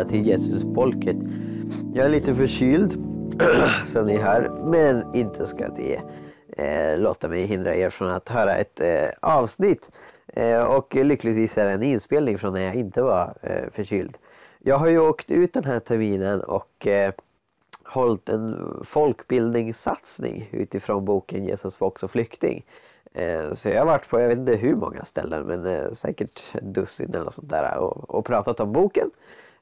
välkomna 0.00 0.04
till 0.04 0.26
Jesusfolket. 0.26 1.16
Jag 1.94 2.06
är 2.06 2.10
lite 2.10 2.34
förkyld 2.34 2.92
som 3.92 4.06
ni 4.06 4.16
hör, 4.16 4.50
men 4.64 5.14
inte 5.14 5.46
ska 5.46 5.68
det 5.68 6.00
eh, 6.56 6.98
låta 6.98 7.28
mig 7.28 7.46
hindra 7.46 7.74
er 7.74 7.90
från 7.90 8.10
att 8.10 8.28
höra 8.28 8.54
ett 8.56 8.80
eh, 8.80 9.08
avsnitt. 9.20 9.90
Eh, 10.26 10.62
och 10.62 10.94
lyckligtvis 10.94 11.58
är 11.58 11.64
det 11.64 11.70
en 11.70 11.82
inspelning 11.82 12.38
från 12.38 12.52
när 12.52 12.60
jag 12.60 12.74
inte 12.74 13.02
var 13.02 13.34
eh, 13.42 13.70
förkyld. 13.72 14.16
Jag 14.58 14.78
har 14.78 14.88
ju 14.88 14.98
åkt 14.98 15.30
ut 15.30 15.52
den 15.52 15.64
här 15.64 15.80
terminen 15.80 16.40
och 16.40 16.86
eh, 16.86 17.12
hållit 17.84 18.28
en 18.28 18.56
folkbildningssatsning 18.88 20.48
utifrån 20.52 21.04
boken 21.04 21.44
Jesus 21.44 21.80
var 21.80 21.88
också 21.88 22.08
flykting. 22.08 22.64
Eh, 23.12 23.54
så 23.54 23.68
jag 23.68 23.78
har 23.78 23.86
varit 23.86 24.08
på, 24.08 24.20
jag 24.20 24.28
vet 24.28 24.38
inte 24.38 24.56
hur 24.56 24.74
många 24.74 25.04
ställen, 25.04 25.46
men 25.46 25.66
eh, 25.66 25.92
säkert 25.92 26.40
dussin 26.62 27.08
eller 27.08 27.24
något 27.24 27.34
sånt 27.34 27.50
där 27.50 27.78
och, 27.78 28.10
och 28.10 28.24
pratat 28.24 28.60
om 28.60 28.72
boken. 28.72 29.10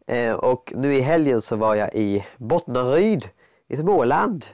Eh, 0.08 0.34
och 0.34 0.72
nu 0.76 0.94
i 0.94 1.00
helgen 1.00 1.42
så 1.42 1.56
var 1.56 1.74
jag 1.74 1.94
i 1.94 2.26
Bottnaryd 2.36 3.28
i 3.68 3.76
Småland. 3.76 4.44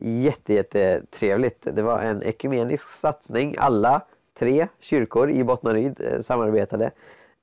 Jätte, 0.00 0.54
jätte 0.54 1.02
trevligt. 1.18 1.66
Det 1.72 1.82
var 1.82 1.98
en 1.98 2.22
ekumenisk 2.22 2.84
satsning. 3.00 3.54
Alla 3.58 4.00
tre 4.38 4.68
kyrkor 4.80 5.30
i 5.30 5.44
Bottnaryd 5.44 6.00
eh, 6.00 6.22
samarbetade 6.22 6.90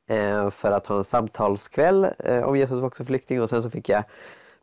eh, 0.08 0.50
för 0.50 0.72
att 0.72 0.88
ha 0.88 0.98
en 0.98 1.04
samtalskväll 1.04 2.08
om 2.44 2.58
Jesus 2.58 2.80
var 2.80 2.88
också 2.88 3.06
flykting 3.06 3.42
och 3.42 3.50
sen 3.50 3.64
så 3.64 3.70
fick 3.70 3.90
jag 3.90 4.04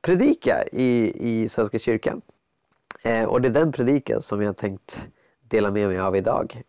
predika 0.03 0.65
i, 0.73 1.13
i 1.15 1.49
Svenska 1.49 1.79
kyrkan. 1.79 2.21
Och 3.29 3.41
det 3.41 3.49
är 3.49 3.53
den 3.53 3.73
predikan 3.73 4.23
som 4.23 4.43
jag 4.43 4.57
tänkt 4.57 4.97
dela 5.41 5.71
med 5.71 5.89
mig 5.89 5.99
av 5.99 6.17
idag. 6.17 6.63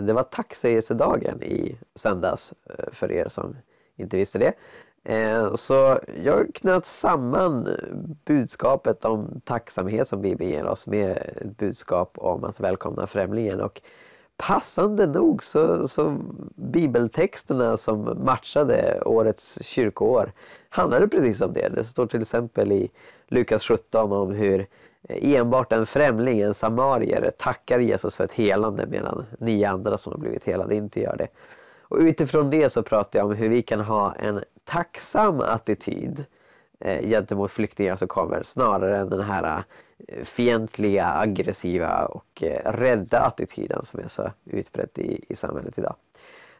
Det 0.00 0.12
var 0.12 0.22
tacksägelsedagen 0.22 1.42
i 1.42 1.76
söndags 1.94 2.52
för 2.92 3.12
er 3.12 3.28
som 3.28 3.56
inte 3.96 4.16
visste 4.16 4.38
det. 4.38 4.52
Eh, 5.04 5.54
så 5.54 5.98
jag 6.24 6.54
knöt 6.54 6.86
samman 6.86 7.68
budskapet 8.24 9.04
om 9.04 9.40
tacksamhet 9.44 10.08
som 10.08 10.22
Bibeln 10.22 10.50
ger 10.50 10.66
oss 10.66 10.86
med 10.86 11.10
ett 11.10 11.56
budskap 11.56 12.18
om 12.18 12.44
att 12.44 12.60
välkomna 12.60 13.06
främlingen. 13.06 13.60
Och 13.60 13.80
passande 14.36 15.06
nog 15.06 15.44
så, 15.44 15.88
så 15.88 16.16
bibeltexterna 16.54 17.76
som 17.76 18.24
matchade 18.24 19.02
årets 19.04 19.58
kyrkoår 19.62 20.32
handlade 20.68 21.08
precis 21.08 21.40
om 21.40 21.52
det. 21.52 21.68
Det 21.68 21.84
står 21.84 22.06
till 22.06 22.22
exempel 22.22 22.72
i 22.72 22.90
Lukas 23.28 23.62
17 23.62 24.12
om 24.12 24.32
hur 24.32 24.66
enbart 25.08 25.72
en 25.72 25.86
främling, 25.86 26.40
en 26.40 26.54
samarier, 26.54 27.32
tackar 27.38 27.78
Jesus 27.78 28.16
för 28.16 28.24
ett 28.24 28.32
helande 28.32 28.86
medan 28.86 29.26
ni 29.38 29.64
andra 29.64 29.98
som 29.98 30.12
har 30.12 30.18
blivit 30.18 30.44
helade 30.44 30.74
inte 30.74 31.00
gör 31.00 31.16
det. 31.16 31.28
Och 31.88 31.98
utifrån 31.98 32.50
det 32.50 32.72
så 32.72 32.82
pratar 32.82 33.18
jag 33.18 33.26
om 33.26 33.36
hur 33.36 33.48
vi 33.48 33.62
kan 33.62 33.80
ha 33.80 34.14
en 34.14 34.44
tacksam 34.64 35.40
attityd 35.40 36.24
eh, 36.80 37.08
gentemot 37.08 37.50
flyktingar 37.50 37.96
som 37.96 38.08
kommer 38.08 38.42
snarare 38.42 38.98
än 38.98 39.08
den 39.08 39.20
här 39.20 39.62
eh, 40.08 40.24
fientliga, 40.24 41.06
aggressiva 41.06 42.04
och 42.04 42.42
eh, 42.42 42.72
rädda 42.72 43.18
attityden 43.18 43.84
som 43.84 44.00
är 44.00 44.08
så 44.08 44.30
utbredd 44.44 44.90
i, 44.94 45.24
i 45.28 45.36
samhället 45.36 45.78
idag. 45.78 45.94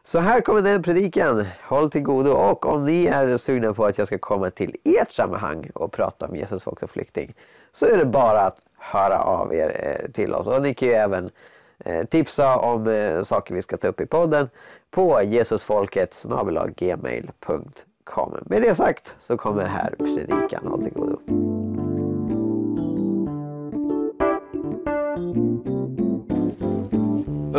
Så 0.03 0.19
här 0.19 0.41
kommer 0.41 0.61
den 0.61 0.83
predikan. 0.83 1.45
Håll 1.63 1.91
till 1.91 2.01
godo 2.01 2.31
och 2.31 2.65
om 2.65 2.85
ni 2.85 3.05
är 3.05 3.37
sugna 3.37 3.73
på 3.73 3.85
att 3.85 3.97
jag 3.97 4.07
ska 4.07 4.17
komma 4.17 4.49
till 4.49 4.75
ert 4.83 5.11
sammanhang 5.11 5.69
och 5.75 5.91
prata 5.91 6.27
om 6.27 6.35
Jesus 6.35 6.63
folk 6.63 6.83
och 6.83 6.91
flykting 6.91 7.33
så 7.73 7.85
är 7.85 7.97
det 7.97 8.05
bara 8.05 8.41
att 8.41 8.61
höra 8.77 9.19
av 9.19 9.53
er 9.53 9.81
eh, 9.83 10.11
till 10.11 10.33
oss. 10.33 10.47
Och 10.47 10.61
ni 10.61 10.73
kan 10.73 10.87
ju 10.87 10.93
även 10.93 11.29
eh, 11.79 12.05
tipsa 12.05 12.57
om 12.57 12.87
eh, 12.87 13.23
saker 13.23 13.55
vi 13.55 13.61
ska 13.61 13.77
ta 13.77 13.87
upp 13.87 14.01
i 14.01 14.05
podden 14.05 14.49
på 14.91 15.23
jesusfolket 15.23 16.25
gmail.com. 16.75 18.37
Med 18.45 18.61
det 18.61 18.75
sagt 18.75 19.13
så 19.21 19.37
kommer 19.37 19.65
här 19.65 19.95
predikan. 19.97 20.67
Håll 20.67 20.83
till 20.83 20.93
godo. 20.93 21.19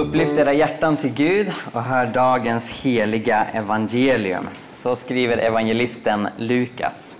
Upplyft 0.01 0.37
era 0.37 0.53
hjärtan 0.53 0.97
till 0.97 1.15
Gud 1.15 1.53
och 1.73 1.83
hör 1.83 2.07
dagens 2.07 2.69
heliga 2.69 3.45
evangelium. 3.45 4.49
Så 4.75 4.97
skriver 4.97 5.39
evangelisten 5.39 6.29
Lukas. 6.37 7.17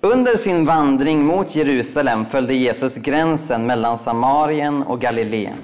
Under 0.00 0.36
sin 0.36 0.66
vandring 0.66 1.24
mot 1.24 1.56
Jerusalem 1.56 2.26
följde 2.26 2.54
Jesus 2.54 2.96
gränsen 2.96 3.66
mellan 3.66 3.98
Samarien 3.98 4.82
och 4.82 5.00
Galileen. 5.00 5.58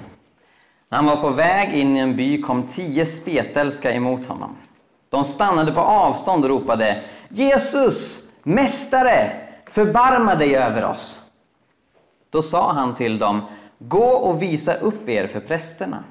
När 0.93 0.97
han 0.97 1.05
var 1.05 1.17
på 1.17 1.29
väg 1.29 1.73
in 1.73 1.97
i 1.97 1.99
en 1.99 2.15
by 2.15 2.41
kom 2.41 2.67
tio 2.67 3.05
spetälska 3.05 3.91
emot 3.91 4.27
honom. 4.27 4.55
De 5.09 5.23
stannade 5.23 5.71
på 5.71 5.79
avstånd 5.79 6.43
och 6.43 6.49
ropade 6.49 7.03
Jesus, 7.29 8.19
Mästare, 8.43 9.31
förbarma 9.65 10.35
dig 10.35 10.55
över 10.55 10.85
oss. 10.85 11.19
Då 12.29 12.41
sa 12.41 12.73
han 12.73 12.95
till 12.95 13.19
dem, 13.19 13.41
gå 13.79 14.05
och 14.05 14.41
visa 14.41 14.73
upp 14.73 15.09
er 15.09 15.27
för 15.27 15.39
prästerna. 15.39 16.03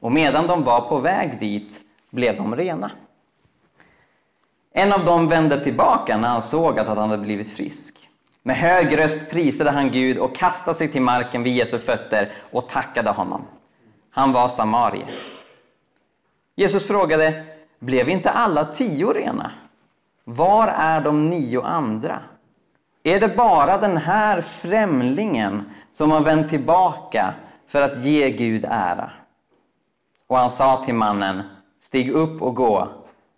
Och 0.00 0.12
medan 0.12 0.46
de 0.46 0.64
var 0.64 0.80
på 0.80 0.98
väg 0.98 1.40
dit 1.40 1.80
blev 2.10 2.36
de 2.36 2.56
rena. 2.56 2.90
En 4.72 4.92
av 4.92 5.04
dem 5.04 5.28
vände 5.28 5.64
tillbaka 5.64 6.16
när 6.16 6.28
han 6.28 6.42
såg 6.42 6.78
att 6.78 6.86
han 6.86 6.98
hade 6.98 7.22
blivit 7.22 7.56
frisk. 7.56 8.08
Med 8.42 8.56
hög 8.56 8.98
röst 8.98 9.30
prisade 9.30 9.70
han 9.70 9.90
Gud 9.90 10.18
och 10.18 10.36
kastade 10.36 10.76
sig 10.76 10.92
till 10.92 11.02
marken 11.02 11.42
vid 11.42 11.56
Jesu 11.56 11.78
fötter 11.78 12.32
och 12.50 12.68
tackade 12.68 13.10
honom. 13.10 13.42
Han 14.16 14.32
var 14.32 14.48
samarier. 14.48 15.14
Jesus 16.54 16.86
frågade, 16.86 17.44
blev 17.78 18.08
inte 18.08 18.30
alla 18.30 18.64
tio 18.64 19.12
rena? 19.12 19.50
Var 20.24 20.68
är 20.68 21.00
de 21.00 21.30
nio 21.30 21.62
andra? 21.62 22.22
Är 23.02 23.20
det 23.20 23.28
bara 23.28 23.78
den 23.78 23.96
här 23.96 24.40
främlingen 24.40 25.70
som 25.92 26.10
har 26.10 26.20
vänt 26.20 26.50
tillbaka 26.50 27.34
för 27.66 27.82
att 27.82 28.04
ge 28.04 28.30
Gud 28.30 28.64
ära? 28.68 29.10
Och 30.26 30.36
han 30.36 30.50
sa 30.50 30.84
till 30.84 30.94
mannen, 30.94 31.42
stig 31.80 32.10
upp 32.10 32.42
och 32.42 32.54
gå, 32.54 32.88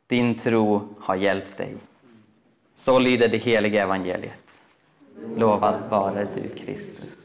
din 0.06 0.34
tro 0.34 0.89
har 1.00 1.16
hjälpt 1.16 1.56
dig. 1.56 1.77
Så 2.75 2.99
lyder 2.99 3.28
det 3.28 3.39
heliga 3.39 3.83
evangeliet. 3.83 4.50
Lovad 5.37 5.75
vare 5.91 6.27
du, 6.34 6.49
Kristus. 6.49 7.17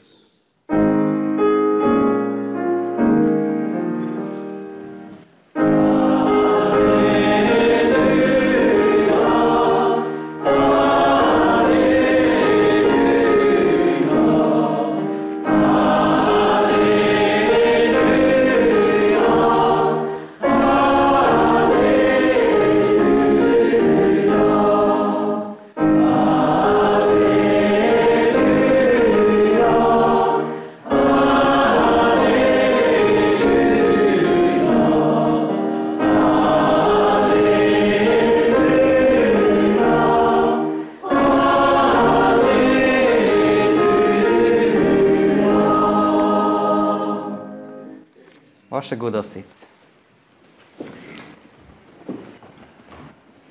Varsågod 48.84 49.16
och 49.16 49.26
sitt. 49.26 49.68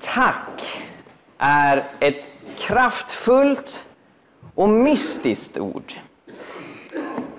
Tack 0.01 0.83
är 1.39 1.91
ett 2.01 2.29
kraftfullt 2.59 3.87
och 4.55 4.69
mystiskt 4.69 5.59
ord. 5.59 5.93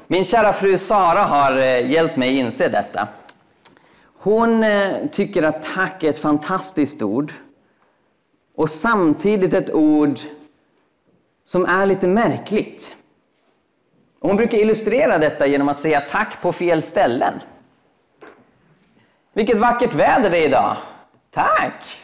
Min 0.08 0.26
kära 0.26 0.54
fru 0.54 0.78
Sara 0.78 1.20
har 1.20 1.58
eh, 1.58 1.92
hjälpt 1.92 2.18
mig 2.18 2.38
inse 2.38 2.70
detta. 2.70 3.08
Hon 4.18 4.64
eh, 4.64 5.08
tycker 5.12 5.44
att 5.44 5.64
tack 5.64 6.04
är 6.04 6.10
ett 6.10 6.20
fantastiskt 6.20 7.02
ord 7.02 7.34
och 8.56 8.70
samtidigt 8.70 9.54
ett 9.54 9.74
ord 9.74 10.20
som 11.46 11.66
är 11.66 11.86
lite 11.86 12.08
märkligt. 12.08 12.96
Hon 14.20 14.36
brukar 14.36 14.58
illustrera 14.58 15.18
detta 15.18 15.48
genom 15.48 15.70
att 15.70 15.80
säga 15.80 16.02
tack 16.02 16.42
på 16.42 16.54
fel 16.54 16.84
ställen. 16.84 17.34
Vilket 19.34 19.58
vackert 19.58 19.94
väder 19.94 20.30
det 20.30 20.38
är 20.38 20.46
idag. 20.46 20.78
Tack! 21.32 22.04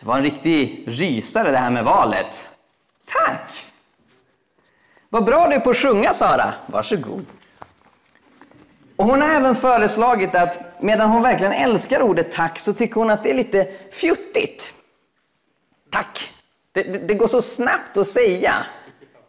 Det 0.00 0.06
var 0.06 0.16
en 0.16 0.24
riktig 0.24 0.84
rysare 0.86 1.50
det 1.50 1.56
här 1.56 1.70
med 1.70 1.84
valet. 1.84 2.48
Tack! 3.04 3.72
Vad 5.08 5.24
bra 5.24 5.48
du 5.48 5.54
är 5.54 5.60
på 5.60 5.70
att 5.70 5.76
sjunga 5.76 6.14
Sara. 6.14 6.54
Varsågod. 6.66 7.26
Och 8.96 9.04
hon 9.04 9.22
har 9.22 9.28
även 9.28 9.56
föreslagit 9.56 10.34
att 10.34 10.58
medan 10.82 11.10
hon 11.10 11.22
verkligen 11.22 11.52
älskar 11.52 12.02
ordet 12.02 12.32
tack 12.32 12.58
så 12.58 12.72
tycker 12.72 12.94
hon 12.94 13.10
att 13.10 13.22
det 13.22 13.30
är 13.30 13.34
lite 13.34 13.68
fjuttigt. 13.92 14.74
Tack! 15.90 16.32
Det, 16.72 16.82
det, 16.82 16.98
det 16.98 17.14
går 17.14 17.26
så 17.26 17.42
snabbt 17.42 17.96
att 17.96 18.06
säga 18.06 18.66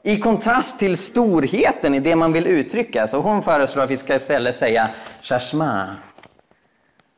i 0.05 0.19
kontrast 0.19 0.79
till 0.79 0.97
storheten 0.97 1.93
i 1.93 1.99
det 1.99 2.15
man 2.15 2.33
vill 2.33 2.47
uttrycka. 2.47 3.07
Så 3.07 3.17
hon 3.19 3.41
föreslår 3.41 3.83
att 3.83 3.89
vi 3.89 3.97
ska 3.97 4.15
istället 4.15 4.55
säga 4.55 4.89
chashma. 5.21 5.95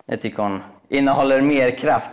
Det 0.06 0.18
tycker 0.18 0.44
hon 0.44 0.64
innehåller 0.90 1.42
mer 1.42 1.72
kraft. 1.72 2.12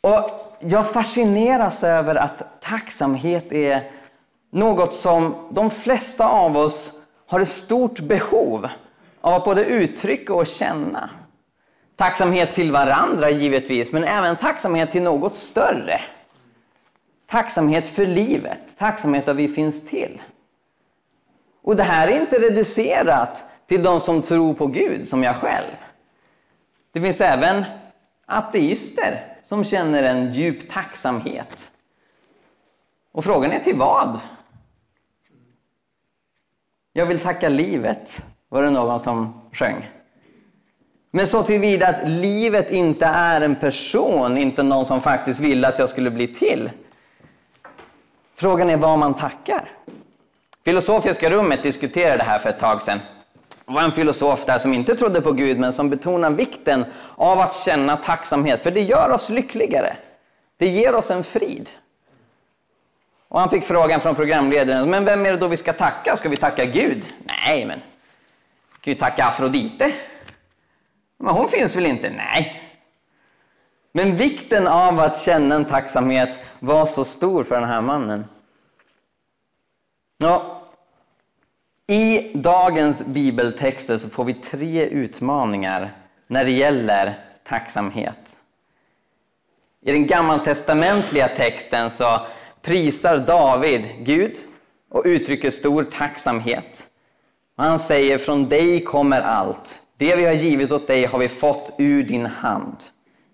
Och 0.00 0.30
jag 0.60 0.90
fascineras 0.90 1.84
över 1.84 2.14
att 2.14 2.62
tacksamhet 2.62 3.52
är 3.52 3.90
något 4.50 4.94
som 4.94 5.48
de 5.50 5.70
flesta 5.70 6.28
av 6.28 6.56
oss 6.56 6.92
har 7.26 7.40
ett 7.40 7.48
stort 7.48 8.00
behov 8.00 8.68
av 9.20 9.34
att 9.34 9.44
både 9.44 9.64
uttrycka 9.64 10.34
och 10.34 10.46
känna. 10.46 11.10
Tacksamhet 11.96 12.54
till 12.54 12.72
varandra 12.72 13.30
givetvis, 13.30 13.92
men 13.92 14.04
även 14.04 14.36
tacksamhet 14.36 14.90
till 14.90 15.02
något 15.02 15.36
större. 15.36 16.00
Tacksamhet 17.32 17.86
för 17.86 18.06
livet, 18.06 18.78
tacksamhet 18.78 19.28
att 19.28 19.36
vi 19.36 19.48
finns 19.48 19.86
till. 19.86 20.22
Och 21.62 21.76
det 21.76 21.82
här 21.82 22.08
är 22.08 22.20
inte 22.20 22.38
reducerat 22.38 23.44
till 23.66 23.82
de 23.82 24.00
som 24.00 24.22
tror 24.22 24.54
på 24.54 24.66
Gud, 24.66 25.08
som 25.08 25.22
jag 25.22 25.36
själv. 25.36 25.74
Det 26.92 27.00
finns 27.00 27.20
även 27.20 27.64
ateister 28.26 29.36
som 29.44 29.64
känner 29.64 30.02
en 30.02 30.32
djup 30.32 30.70
tacksamhet. 30.70 31.70
Och 33.12 33.24
frågan 33.24 33.52
är 33.52 33.60
till 33.60 33.76
vad? 33.76 34.20
Jag 36.92 37.06
vill 37.06 37.20
tacka 37.20 37.48
livet, 37.48 38.24
var 38.48 38.62
det 38.62 38.70
någon 38.70 39.00
som 39.00 39.40
sjöng. 39.52 39.90
Men 41.10 41.26
så 41.26 41.42
tillvida 41.42 41.88
att 41.88 42.08
livet 42.08 42.70
inte 42.70 43.06
är 43.06 43.40
en 43.40 43.54
person, 43.54 44.38
inte 44.38 44.62
någon 44.62 44.86
som 44.86 45.00
faktiskt 45.00 45.40
ville 45.40 45.68
att 45.68 45.78
jag 45.78 45.88
skulle 45.88 46.10
bli 46.10 46.34
till. 46.34 46.70
Frågan 48.34 48.70
är 48.70 48.76
vad 48.76 48.98
man 48.98 49.14
tackar. 49.14 49.70
Filosofiska 50.64 51.30
rummet 51.30 51.62
diskuterade 51.62 52.16
det 52.16 52.24
här 52.24 52.38
för 52.38 52.50
ett 52.50 52.58
tag 52.58 52.82
sedan. 52.82 52.98
Det 53.66 53.72
var 53.72 53.82
en 53.82 53.92
filosof 53.92 54.44
där 54.46 54.58
som 54.58 54.74
inte 54.74 54.94
trodde 54.94 55.20
på 55.20 55.32
Gud 55.32 55.58
men 55.58 55.72
som 55.72 55.90
betonade 55.90 56.36
vikten 56.36 56.84
av 57.16 57.40
att 57.40 57.54
känna 57.54 57.96
tacksamhet, 57.96 58.62
för 58.62 58.70
det 58.70 58.80
gör 58.80 59.10
oss 59.10 59.28
lyckligare. 59.28 59.96
Det 60.56 60.68
ger 60.68 60.94
oss 60.94 61.10
en 61.10 61.24
frid. 61.24 61.70
Och 63.28 63.40
han 63.40 63.50
fick 63.50 63.64
frågan 63.64 64.00
från 64.00 64.14
programledaren, 64.14 64.90
men 64.90 65.04
vem 65.04 65.26
är 65.26 65.30
det 65.30 65.36
då 65.36 65.48
vi 65.48 65.56
ska 65.56 65.72
tacka? 65.72 66.16
Ska 66.16 66.28
vi 66.28 66.36
tacka 66.36 66.64
Gud? 66.64 67.12
Nej, 67.24 67.66
men 67.66 67.78
kan 68.80 68.92
vi 68.92 68.94
tacka 68.94 69.24
Afrodite. 69.24 69.92
Men 71.18 71.34
hon 71.34 71.48
finns 71.48 71.76
väl 71.76 71.86
inte? 71.86 72.10
Nej. 72.10 72.61
Men 73.92 74.16
vikten 74.16 74.66
av 74.66 74.98
att 74.98 75.18
känna 75.18 75.54
en 75.54 75.64
tacksamhet 75.64 76.38
var 76.60 76.86
så 76.86 77.04
stor 77.04 77.44
för 77.44 77.54
den 77.54 77.68
här 77.68 77.80
mannen. 77.80 78.24
Ja, 80.18 80.62
I 81.86 82.32
dagens 82.34 83.04
bibeltexter 83.04 83.98
så 83.98 84.08
får 84.08 84.24
vi 84.24 84.34
tre 84.34 84.86
utmaningar 84.86 85.96
när 86.26 86.44
det 86.44 86.50
gäller 86.50 87.18
tacksamhet. 87.44 88.36
I 89.80 89.92
den 89.92 90.06
gammaltestamentliga 90.06 91.28
texten 91.28 91.90
så 91.90 92.26
prisar 92.62 93.18
David 93.18 93.82
Gud 93.98 94.36
och 94.88 95.02
uttrycker 95.04 95.50
stor 95.50 95.84
tacksamhet. 95.84 96.86
Han 97.56 97.78
säger 97.78 98.18
från 98.18 98.48
dig 98.48 98.84
kommer 98.84 99.20
allt. 99.20 99.80
Det 99.96 100.16
vi 100.16 100.24
har 100.24 100.32
givit 100.32 100.72
åt 100.72 100.86
dig 100.86 101.04
har 101.04 101.18
vi 101.18 101.28
fått 101.28 101.74
ur 101.78 102.02
din 102.02 102.26
hand. 102.26 102.76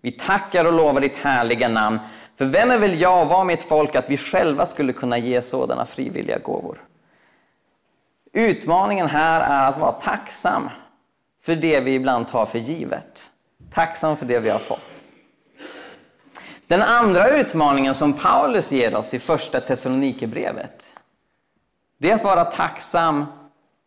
Vi 0.00 0.12
tackar 0.12 0.64
och 0.64 0.72
lovar 0.72 1.00
ditt 1.00 1.16
härliga 1.16 1.68
namn. 1.68 1.98
För 2.36 2.44
vem 2.44 2.70
är 2.70 2.78
väl 2.78 3.00
jag 3.00 3.22
och 3.22 3.28
vad 3.28 3.46
mitt 3.46 3.62
folk 3.62 3.94
att 3.94 4.10
vi 4.10 4.16
själva 4.16 4.66
skulle 4.66 4.92
kunna 4.92 5.18
ge 5.18 5.42
sådana 5.42 5.86
frivilliga 5.86 6.38
gåvor? 6.38 6.84
Utmaningen 8.32 9.06
här 9.06 9.40
är 9.40 9.68
att 9.68 9.78
vara 9.78 9.92
tacksam 9.92 10.68
för 11.42 11.56
det 11.56 11.80
vi 11.80 11.94
ibland 11.94 12.28
tar 12.28 12.46
för 12.46 12.58
givet. 12.58 13.30
Tacksam 13.74 14.16
för 14.16 14.26
det 14.26 14.40
vi 14.40 14.50
har 14.50 14.58
fått. 14.58 14.80
Den 16.66 16.82
andra 16.82 17.28
utmaningen 17.28 17.94
som 17.94 18.12
Paulus 18.12 18.72
ger 18.72 18.94
oss 18.96 19.14
i 19.14 19.18
första 19.18 19.60
Thessalonikerbrevet, 19.60 20.86
det 21.98 22.10
är 22.10 22.14
att 22.14 22.24
vara 22.24 22.44
tacksam 22.44 23.26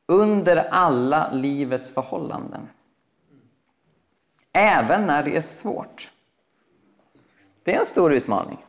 under 0.08 0.68
alla 0.72 1.32
livets 1.32 1.94
förhållanden. 1.94 2.70
Även 4.54 5.08
när 5.08 5.24
det 5.24 5.38
är 5.38 5.42
svårt. 5.42 6.12
Det 7.64 7.76
är 7.76 7.80
en 7.80 7.86
stor 7.86 8.14
utmaning. 8.14 8.66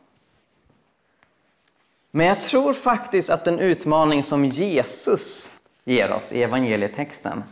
Men 2.10 2.26
jag 2.26 2.40
tror 2.40 2.72
faktiskt 2.72 3.30
att 3.30 3.44
den 3.44 3.58
utmaning 3.58 4.22
som 4.22 4.44
Jesus 4.44 5.54
ger 5.84 6.12
oss 6.12 6.32
i 6.32 6.42
evangelietexten 6.42 7.44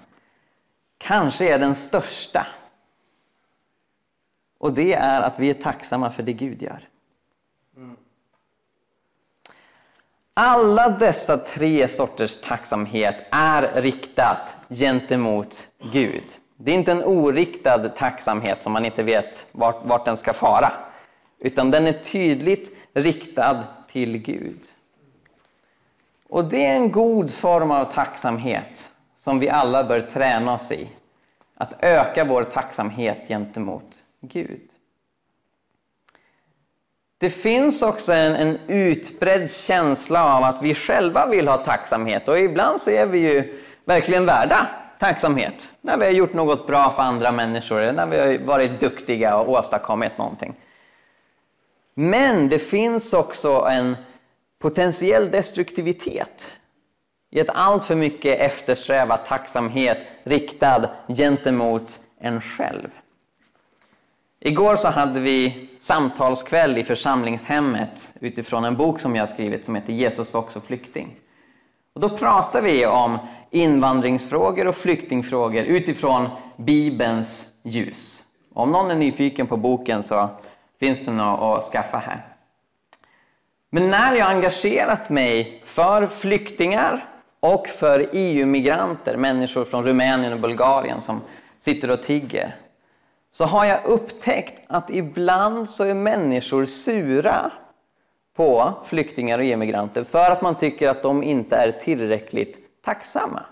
kanske 0.98 1.54
är 1.54 1.58
den 1.58 1.74
största. 1.74 2.46
Och 4.58 4.72
det 4.72 4.92
är 4.94 5.20
att 5.20 5.38
vi 5.38 5.50
är 5.50 5.54
tacksamma 5.54 6.10
för 6.10 6.22
det 6.22 6.32
Gud 6.32 6.62
gör. 6.62 6.88
Alla 10.34 10.88
dessa 10.88 11.38
tre 11.38 11.88
sorters 11.88 12.40
tacksamhet 12.40 13.16
är 13.30 13.82
riktat 13.82 14.56
gentemot 14.68 15.68
Gud. 15.92 16.24
Det 16.62 16.70
är 16.70 16.74
inte 16.74 16.92
en 16.92 17.04
oriktad 17.04 17.88
tacksamhet 17.88 18.62
som 18.62 18.72
man 18.72 18.84
inte 18.84 19.02
vet 19.02 19.46
vart, 19.52 19.84
vart 19.84 20.04
den 20.04 20.16
ska 20.16 20.32
fara. 20.32 20.72
Utan 21.38 21.70
den 21.70 21.86
är 21.86 21.92
tydligt 21.92 22.76
riktad 22.92 23.64
till 23.92 24.18
Gud. 24.18 24.60
Och 26.28 26.44
det 26.44 26.66
är 26.66 26.76
en 26.76 26.92
god 26.92 27.30
form 27.30 27.70
av 27.70 27.92
tacksamhet 27.92 28.90
som 29.18 29.38
vi 29.38 29.48
alla 29.48 29.84
bör 29.84 30.00
träna 30.00 30.54
oss 30.54 30.70
i. 30.70 30.88
Att 31.54 31.84
öka 31.84 32.24
vår 32.24 32.44
tacksamhet 32.44 33.28
gentemot 33.28 33.94
Gud. 34.20 34.68
Det 37.18 37.30
finns 37.30 37.82
också 37.82 38.12
en, 38.12 38.36
en 38.36 38.58
utbredd 38.66 39.50
känsla 39.50 40.36
av 40.36 40.44
att 40.44 40.62
vi 40.62 40.74
själva 40.74 41.26
vill 41.26 41.48
ha 41.48 41.56
tacksamhet 41.56 42.28
och 42.28 42.38
ibland 42.38 42.80
så 42.80 42.90
är 42.90 43.06
vi 43.06 43.18
ju 43.18 43.62
verkligen 43.84 44.26
värda 44.26 44.66
tacksamhet. 45.00 45.72
När 45.80 45.98
vi 45.98 46.04
har 46.04 46.12
gjort 46.12 46.32
något 46.32 46.66
bra 46.66 46.90
för 46.90 47.02
andra 47.02 47.32
människor, 47.32 47.92
när 47.92 48.06
vi 48.06 48.18
har 48.18 48.46
varit 48.46 48.80
duktiga 48.80 49.36
och 49.36 49.48
åstadkommit 49.48 50.18
någonting. 50.18 50.54
Men 51.94 52.48
det 52.48 52.58
finns 52.58 53.12
också 53.12 53.66
en 53.70 53.96
potentiell 54.58 55.30
destruktivitet 55.30 56.52
i 57.30 57.40
att 57.40 57.50
allt 57.50 57.84
för 57.84 57.94
mycket 57.94 58.40
eftersträva 58.40 59.16
tacksamhet 59.16 60.06
riktad 60.24 60.90
gentemot 61.08 62.00
en 62.18 62.40
själv. 62.40 62.88
Igår 64.40 64.76
så 64.76 64.88
hade 64.88 65.20
vi 65.20 65.68
samtalskväll 65.80 66.78
i 66.78 66.84
församlingshemmet 66.84 68.12
utifrån 68.20 68.64
en 68.64 68.76
bok 68.76 69.00
som 69.00 69.16
jag 69.16 69.28
skrivit 69.28 69.64
som 69.64 69.74
heter 69.74 69.92
Jesus 69.92 70.32
var 70.32 70.40
också 70.40 70.60
flykting. 70.60 71.16
Och 71.92 72.00
då 72.00 72.18
pratade 72.18 72.64
vi 72.64 72.86
om 72.86 73.18
invandringsfrågor 73.50 74.66
och 74.66 74.74
flyktingfrågor 74.74 75.64
utifrån 75.64 76.28
Bibelns 76.56 77.52
ljus. 77.62 78.24
Om 78.52 78.70
någon 78.72 78.90
är 78.90 78.94
nyfiken 78.94 79.46
på 79.46 79.56
boken 79.56 80.02
så 80.02 80.28
finns 80.80 81.00
det 81.04 81.12
något 81.12 81.58
att 81.58 81.72
skaffa 81.72 81.98
här. 81.98 82.26
Men 83.70 83.90
när 83.90 84.14
jag 84.14 84.30
engagerat 84.30 85.10
mig 85.10 85.62
för 85.64 86.06
flyktingar 86.06 87.08
och 87.40 87.66
för 87.68 88.08
EU-migranter, 88.12 89.16
människor 89.16 89.64
från 89.64 89.84
Rumänien 89.84 90.32
och 90.32 90.40
Bulgarien 90.40 91.00
som 91.00 91.20
sitter 91.58 91.90
och 91.90 92.02
tigger, 92.02 92.56
så 93.32 93.44
har 93.44 93.64
jag 93.64 93.84
upptäckt 93.84 94.62
att 94.66 94.90
ibland 94.90 95.68
så 95.68 95.84
är 95.84 95.94
människor 95.94 96.66
sura 96.66 97.50
på 98.36 98.72
flyktingar 98.84 99.38
och 99.38 99.44
EU-migranter 99.44 100.04
för 100.04 100.30
att 100.30 100.42
man 100.42 100.54
tycker 100.54 100.88
att 100.88 101.02
de 101.02 101.22
inte 101.22 101.56
är 101.56 101.72
tillräckligt 101.72 102.59
tacksamma. 102.84 103.42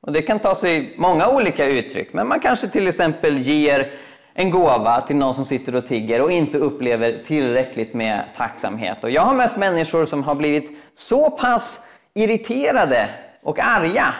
Och 0.00 0.12
Det 0.12 0.22
kan 0.22 0.38
ta 0.38 0.54
sig 0.54 0.94
många 0.98 1.28
olika 1.28 1.66
uttryck, 1.66 2.12
men 2.12 2.28
man 2.28 2.40
kanske 2.40 2.68
till 2.68 2.88
exempel 2.88 3.38
ger 3.38 3.92
en 4.34 4.50
gåva 4.50 5.00
till 5.00 5.16
någon 5.16 5.34
som 5.34 5.44
sitter 5.44 5.74
och 5.74 5.86
tigger 5.86 6.22
och 6.22 6.32
inte 6.32 6.58
upplever 6.58 7.22
tillräckligt 7.26 7.94
med 7.94 8.24
tacksamhet. 8.36 9.04
Och 9.04 9.10
jag 9.10 9.22
har 9.22 9.34
mött 9.34 9.56
människor 9.56 10.06
som 10.06 10.22
har 10.22 10.34
blivit 10.34 10.78
så 10.94 11.30
pass 11.30 11.80
irriterade 12.14 13.08
och 13.42 13.58
arga 13.58 14.14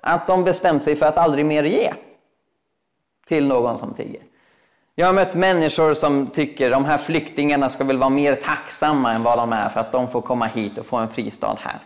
att 0.00 0.26
de 0.26 0.44
bestämt 0.44 0.84
sig 0.84 0.96
för 0.96 1.06
att 1.06 1.18
aldrig 1.18 1.46
mer 1.46 1.64
ge 1.64 1.94
till 3.28 3.46
någon 3.46 3.78
som 3.78 3.94
tigger. 3.94 4.22
Jag 4.94 5.06
har 5.06 5.12
mött 5.12 5.34
människor 5.34 5.94
som 5.94 6.26
tycker 6.26 6.66
att 6.66 6.72
de 6.72 6.84
här 6.84 6.98
flyktingarna 6.98 7.68
ska 7.68 7.84
väl 7.84 7.98
vara 7.98 8.10
mer 8.10 8.36
tacksamma 8.36 9.12
än 9.12 9.22
vad 9.22 9.38
de 9.38 9.52
är 9.52 9.68
för 9.68 9.80
att 9.80 9.92
de 9.92 10.10
får 10.10 10.20
komma 10.20 10.46
hit 10.46 10.78
och 10.78 10.86
få 10.86 10.96
en 10.96 11.08
fristad 11.08 11.56
här. 11.60 11.78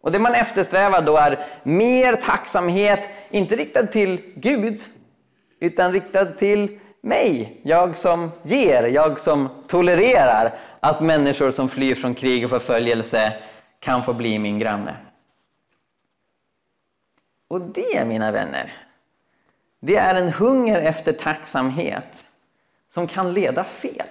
Och 0.00 0.12
det 0.12 0.18
man 0.18 0.34
eftersträvar 0.34 1.02
då 1.02 1.16
är 1.16 1.46
mer 1.62 2.16
tacksamhet, 2.16 3.08
inte 3.30 3.56
riktad 3.56 3.86
till 3.86 4.20
Gud, 4.34 4.80
utan 5.60 5.92
riktad 5.92 6.24
till 6.24 6.80
mig, 7.00 7.60
jag 7.62 7.96
som 7.96 8.30
ger, 8.42 8.82
jag 8.82 9.20
som 9.20 9.48
tolererar 9.68 10.58
att 10.80 11.00
människor 11.00 11.50
som 11.50 11.68
flyr 11.68 11.94
från 11.94 12.14
krig 12.14 12.44
och 12.44 12.50
förföljelse 12.50 13.42
kan 13.80 14.04
få 14.04 14.12
bli 14.12 14.38
min 14.38 14.58
granne. 14.58 14.96
Och 17.48 17.60
det, 17.60 18.04
mina 18.04 18.30
vänner, 18.30 18.72
det 19.80 19.96
är 19.96 20.14
en 20.14 20.32
hunger 20.32 20.80
efter 20.80 21.12
tacksamhet 21.12 22.24
som 22.88 23.06
kan 23.06 23.32
leda 23.32 23.64
fel. 23.64 24.06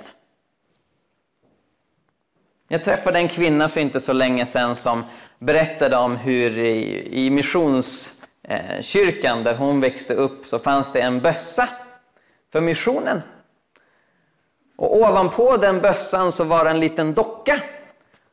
Jag 2.67 2.84
träffade 2.84 3.19
en 3.19 3.27
kvinna 3.27 3.69
för 3.69 3.79
inte 3.79 4.01
så 4.01 4.13
länge 4.13 4.46
sedan 4.46 4.75
som 4.75 5.03
berättade 5.39 5.98
om 5.98 6.15
hur 6.15 6.58
i, 6.58 7.08
i 7.25 7.29
missionskyrkan 7.29 9.43
där 9.43 9.55
hon 9.55 9.81
växte 9.81 10.13
upp 10.13 10.46
så 10.46 10.60
fanns 10.60 10.91
det 10.91 11.01
en 11.01 11.22
bössa 11.22 11.69
för 12.51 12.62
missionen. 12.62 13.22
Och 14.75 14.96
ovanpå 14.96 15.58
den 15.58 15.81
bössan 15.81 16.31
så 16.31 16.43
var 16.43 16.65
en 16.65 16.79
liten 16.79 17.13
docka 17.13 17.62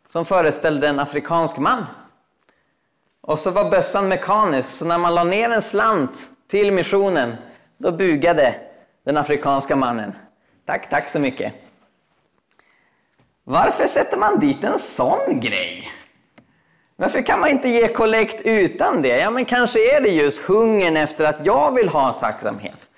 som 0.09 0.25
föreställde 0.25 0.89
en 0.89 1.01
afrikansk 1.01 1.57
man. 1.57 1.85
Och 3.21 3.41
så 3.41 3.51
var 3.51 3.71
bössan 3.71 4.09
mekanisk, 4.09 4.69
så 4.69 4.85
när 4.85 4.99
man 4.99 5.15
la 5.15 5.25
ner 5.25 5.51
en 5.51 5.63
slant 5.63 6.19
till 6.49 6.73
missionen, 6.73 7.37
då 7.79 7.93
bugade 7.93 8.55
den 9.05 9.17
afrikanska 9.17 9.77
mannen. 9.77 10.13
Tack, 10.65 10.91
tack 10.91 11.11
så 11.11 11.19
mycket. 11.19 11.53
Varför 13.45 13.87
sätter 13.87 14.17
man 14.17 14.41
dit 14.41 14.65
en 14.65 14.79
sån 14.79 15.41
grej? 15.41 15.93
Varför 16.97 17.23
kan 17.23 17.41
man 17.41 17.51
inte 17.51 17.69
ge 17.69 17.89
kollekt 17.89 18.41
utan 18.45 19.03
det? 19.03 19.19
Ja, 19.19 19.31
men 19.31 19.45
kanske 19.45 19.97
är 19.97 20.01
det 20.01 20.09
just 20.09 20.39
hungern 20.43 20.97
efter 20.97 21.25
att 21.25 21.47
jag 21.47 21.75
vill 21.75 21.89
ha 21.89 22.13
tacksamhet. 22.13 22.89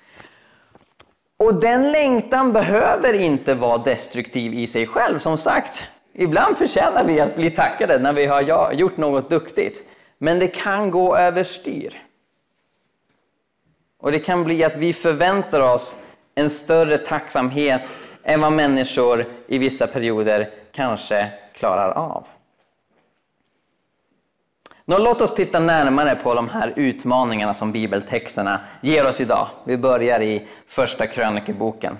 Och 1.37 1.61
den 1.61 1.91
längtan 1.91 2.53
behöver 2.53 3.13
inte 3.13 3.53
vara 3.53 3.77
destruktiv 3.77 4.53
i 4.53 4.67
sig 4.67 4.87
själv. 4.87 5.17
Som 5.17 5.37
sagt, 5.37 5.85
ibland 6.13 6.57
förtjänar 6.57 7.03
vi 7.03 7.19
att 7.19 7.35
bli 7.35 7.51
tackade 7.51 7.99
när 7.99 8.13
vi 8.13 8.25
har 8.25 8.71
gjort 8.73 8.97
något 8.97 9.29
duktigt. 9.29 9.83
Men 10.17 10.39
det 10.39 10.47
kan 10.47 10.91
gå 10.91 11.17
överstyr. 11.17 12.03
Och 13.99 14.11
det 14.11 14.19
kan 14.19 14.43
bli 14.43 14.63
att 14.63 14.75
vi 14.75 14.93
förväntar 14.93 15.75
oss 15.75 15.97
en 16.35 16.49
större 16.49 16.97
tacksamhet 16.97 17.81
än 18.23 18.41
vad 18.41 18.53
människor 18.53 19.25
i 19.47 19.57
vissa 19.57 19.87
perioder 19.87 20.49
kanske 20.71 21.31
klarar 21.53 21.91
av. 21.91 22.27
Nå, 24.89 24.97
låt 24.97 25.21
oss 25.21 25.33
titta 25.33 25.59
närmare 25.59 26.15
på 26.15 26.33
de 26.33 26.49
här 26.49 26.73
utmaningarna 26.75 27.53
som 27.53 27.71
bibeltexterna 27.71 28.59
ger 28.81 29.09
oss 29.09 29.21
idag. 29.21 29.47
Vi 29.63 29.77
börjar 29.77 30.19
i 30.21 30.47
första 30.67 31.07
krönikeboken. 31.07 31.97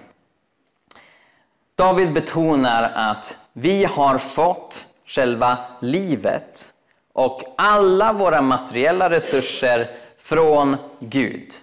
David 1.76 2.14
betonar 2.14 2.92
att 2.96 3.38
vi 3.54 3.86
har 3.86 4.18
fått 4.18 4.86
själva 5.06 5.58
livet 5.80 6.70
och 7.14 7.42
alla 7.58 8.14
våra 8.14 8.42
materiella 8.42 9.10
resurser 9.10 9.90
från 10.20 10.78
Gud. 11.00 11.54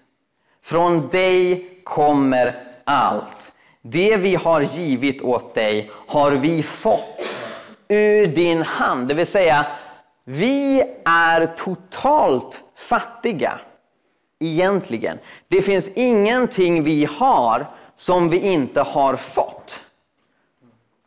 Från 0.62 1.09
dig 1.09 1.68
kommer 1.85 2.64
allt. 2.85 3.52
Det 3.83 4.16
vi 4.16 4.35
har 4.35 4.61
givit 4.61 5.23
åt 5.23 5.54
dig 5.54 5.90
har 6.06 6.33
vi 6.33 6.62
fått 6.62 7.35
ur 7.88 8.26
din 8.26 8.62
hand. 8.62 9.09
Det 9.09 9.14
vill 9.14 9.26
säga, 9.26 9.66
vi 10.28 10.83
är 11.04 11.47
totalt 11.47 12.62
fattiga 12.76 13.61
egentligen. 14.40 15.18
Det 15.49 15.62
finns 15.62 15.88
ingenting 15.95 16.85
vi 16.85 17.04
har 17.04 17.66
som 17.97 18.30
vi 18.30 18.38
inte 18.38 18.80
har 18.80 19.16
fått. 19.16 19.80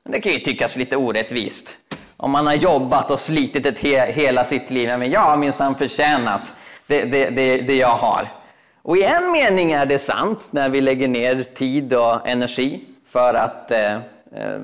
Det 0.04 0.22
kan 0.22 0.32
ju 0.32 0.40
tyckas 0.40 0.76
lite 0.76 0.98
orättvist. 0.98 1.78
Om 2.18 2.32
man 2.32 2.48
har 2.48 2.54
jobbat 2.54 3.12
och 3.12 3.20
slitit 3.20 3.66
ett 3.66 3.78
he 3.78 4.12
hela 4.12 4.46
sitt 4.46 4.70
liv. 4.70 4.90
Men 5.00 5.12
jag 5.12 5.22
har 5.22 5.38
minsann 5.38 5.76
förtjänat 5.76 6.54
det, 6.88 7.04
det, 7.04 7.30
det, 7.30 7.58
det 7.58 7.76
jag 7.76 7.96
har. 7.96 8.34
Och 8.82 8.98
i 8.98 9.04
en 9.04 9.32
mening 9.32 9.72
är 9.72 9.86
det 9.86 10.00
sant 10.00 10.50
när 10.52 10.70
vi 10.70 10.82
lägger 10.82 11.08
ner 11.08 11.44
tid 11.44 11.94
och 11.94 12.28
energi 12.28 12.84
för 13.10 13.34
att 13.34 13.72
eh, 13.72 13.94
eh 13.94 14.60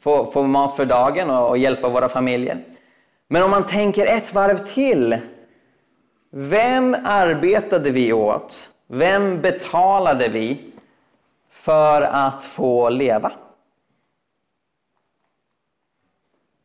få, 0.00 0.30
få, 0.30 0.42
mat 0.42 0.76
för 0.76 0.84
dagen 0.84 1.30
och, 1.30 1.48
och 1.48 1.58
hjälpa 1.58 1.88
våra 1.88 2.08
familjer. 2.08 2.64
Men 3.28 3.42
om 3.42 3.50
man 3.50 3.66
tänker 3.66 4.06
ett 4.06 4.34
varv 4.34 4.56
till. 4.56 5.20
Vem 6.30 6.96
arbetade 7.04 7.90
vi 7.90 8.12
åt? 8.12 8.68
Vem 8.86 9.40
betalade 9.40 10.28
vi 10.28 10.72
för 11.48 12.02
att 12.02 12.44
få 12.44 12.88
leva? 12.88 13.32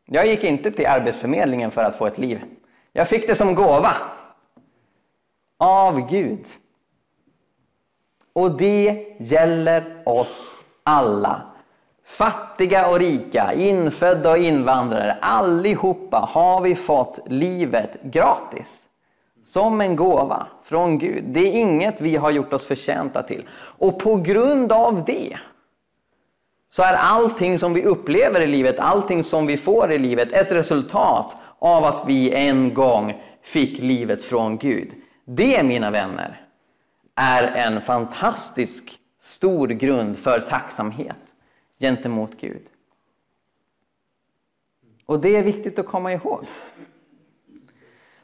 Jag 0.05 0.27
gick 0.27 0.43
inte 0.43 0.71
till 0.71 0.87
Arbetsförmedlingen 0.87 1.71
för 1.71 1.83
att 1.83 1.95
få 1.95 2.05
ett 2.05 2.17
liv. 2.17 2.41
Jag 2.91 3.07
fick 3.07 3.27
det 3.27 3.35
som 3.35 3.55
gåva. 3.55 3.95
Av 5.57 6.09
Gud. 6.09 6.47
Och 8.33 8.57
det 8.57 9.15
gäller 9.19 10.03
oss 10.05 10.55
alla. 10.83 11.50
Fattiga 12.11 12.87
och 12.87 12.99
rika, 12.99 13.53
infödda 13.53 14.31
och 14.31 14.37
invandrare, 14.37 15.17
allihopa 15.21 16.17
har 16.17 16.61
vi 16.61 16.75
fått 16.75 17.19
livet 17.25 18.03
gratis. 18.03 18.81
Som 19.45 19.81
en 19.81 19.95
gåva 19.95 20.47
från 20.63 20.97
Gud. 20.97 21.23
Det 21.27 21.39
är 21.39 21.61
inget 21.61 22.01
vi 22.01 22.15
har 22.15 22.31
gjort 22.31 22.53
oss 22.53 22.65
förtjänta 22.65 23.23
till. 23.23 23.49
Och 23.53 23.99
på 23.99 24.15
grund 24.15 24.71
av 24.71 25.03
det 25.05 25.37
så 26.69 26.83
är 26.83 26.93
allting 26.93 27.59
som 27.59 27.73
vi 27.73 27.83
upplever 27.85 28.41
i 28.41 28.47
livet, 28.47 28.79
allting 28.79 29.23
som 29.23 29.45
vi 29.45 29.57
får 29.57 29.91
i 29.91 29.97
livet 29.97 30.31
ett 30.31 30.51
resultat 30.51 31.35
av 31.59 31.83
att 31.83 32.03
vi 32.07 32.31
en 32.33 32.73
gång 32.73 33.21
fick 33.41 33.79
livet 33.79 34.23
från 34.23 34.57
Gud. 34.57 34.91
Det, 35.25 35.63
mina 35.63 35.91
vänner, 35.91 36.41
är 37.15 37.43
en 37.43 37.81
fantastisk 37.81 38.99
stor 39.19 39.67
grund 39.67 40.17
för 40.17 40.39
tacksamhet 40.39 41.30
gentemot 41.81 42.37
Gud. 42.41 42.61
Och 45.05 45.19
det 45.19 45.35
är 45.35 45.43
viktigt 45.43 45.79
att 45.79 45.85
komma 45.85 46.13
ihåg. 46.13 46.45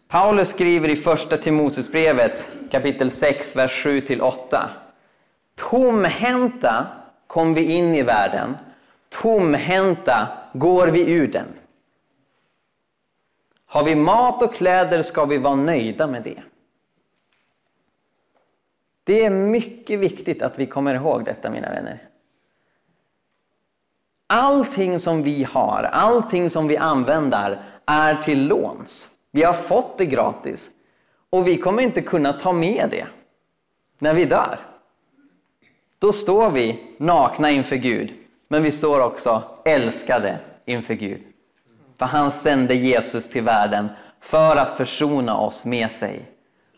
Paulus 0.08 0.50
skriver 0.50 0.90
i 0.90 0.96
första 0.96 1.38
Timoteusbrevet 1.38 2.52
kapitel 2.72 3.12
6, 3.12 3.56
vers 3.56 3.86
7-8. 3.86 4.70
Tomhänta 5.56 6.88
kom 7.28 7.54
vi 7.54 7.64
in 7.64 7.96
i 7.96 8.04
världen, 8.04 8.58
tomhänta 9.10 10.28
går 10.54 10.88
vi 10.88 11.12
ur 11.12 11.28
den. 11.28 11.48
Har 13.66 13.84
vi 13.84 13.96
mat 13.96 14.44
och 14.44 14.56
kläder 14.56 15.02
ska 15.02 15.26
vi 15.26 15.38
vara 15.38 15.56
nöjda 15.56 16.08
med 16.08 16.24
det. 16.24 16.44
Det 19.04 19.26
är 19.26 19.30
mycket 19.30 20.00
viktigt 20.00 20.42
att 20.42 20.60
vi 20.60 20.66
kommer 20.66 20.96
ihåg 20.96 21.26
detta, 21.26 21.50
mina 21.50 21.70
vänner. 21.70 22.10
Allting 24.28 25.00
som 25.00 25.24
vi 25.24 25.44
har, 25.44 25.84
allting 25.84 26.50
som 26.50 26.68
vi 26.68 26.78
använder 26.78 27.64
är 27.86 28.16
till 28.16 28.48
låns. 28.48 29.10
Vi 29.32 29.44
har 29.44 29.54
fått 29.54 29.98
det 29.98 30.06
gratis 30.06 30.70
och 31.30 31.48
vi 31.48 31.58
kommer 31.58 31.84
inte 31.84 32.02
kunna 32.02 32.34
ta 32.34 32.54
med 32.54 32.88
det 32.92 33.08
när 34.00 34.14
vi 34.14 34.26
dör. 34.26 34.60
Då 36.00 36.12
står 36.12 36.50
vi 36.50 36.96
nakna 36.98 37.52
inför 37.52 37.76
Gud, 37.76 38.14
men 38.48 38.64
vi 38.64 38.72
står 38.72 39.02
också 39.02 39.44
älskade 39.66 40.40
inför 40.66 40.94
Gud. 40.94 41.22
För 41.98 42.06
han 42.06 42.32
sände 42.32 42.76
Jesus 42.76 43.30
till 43.30 43.44
världen 43.44 43.90
för 44.20 44.56
att 44.56 44.78
försona 44.78 45.38
oss 45.38 45.66
med 45.66 45.92
sig, 45.92 46.32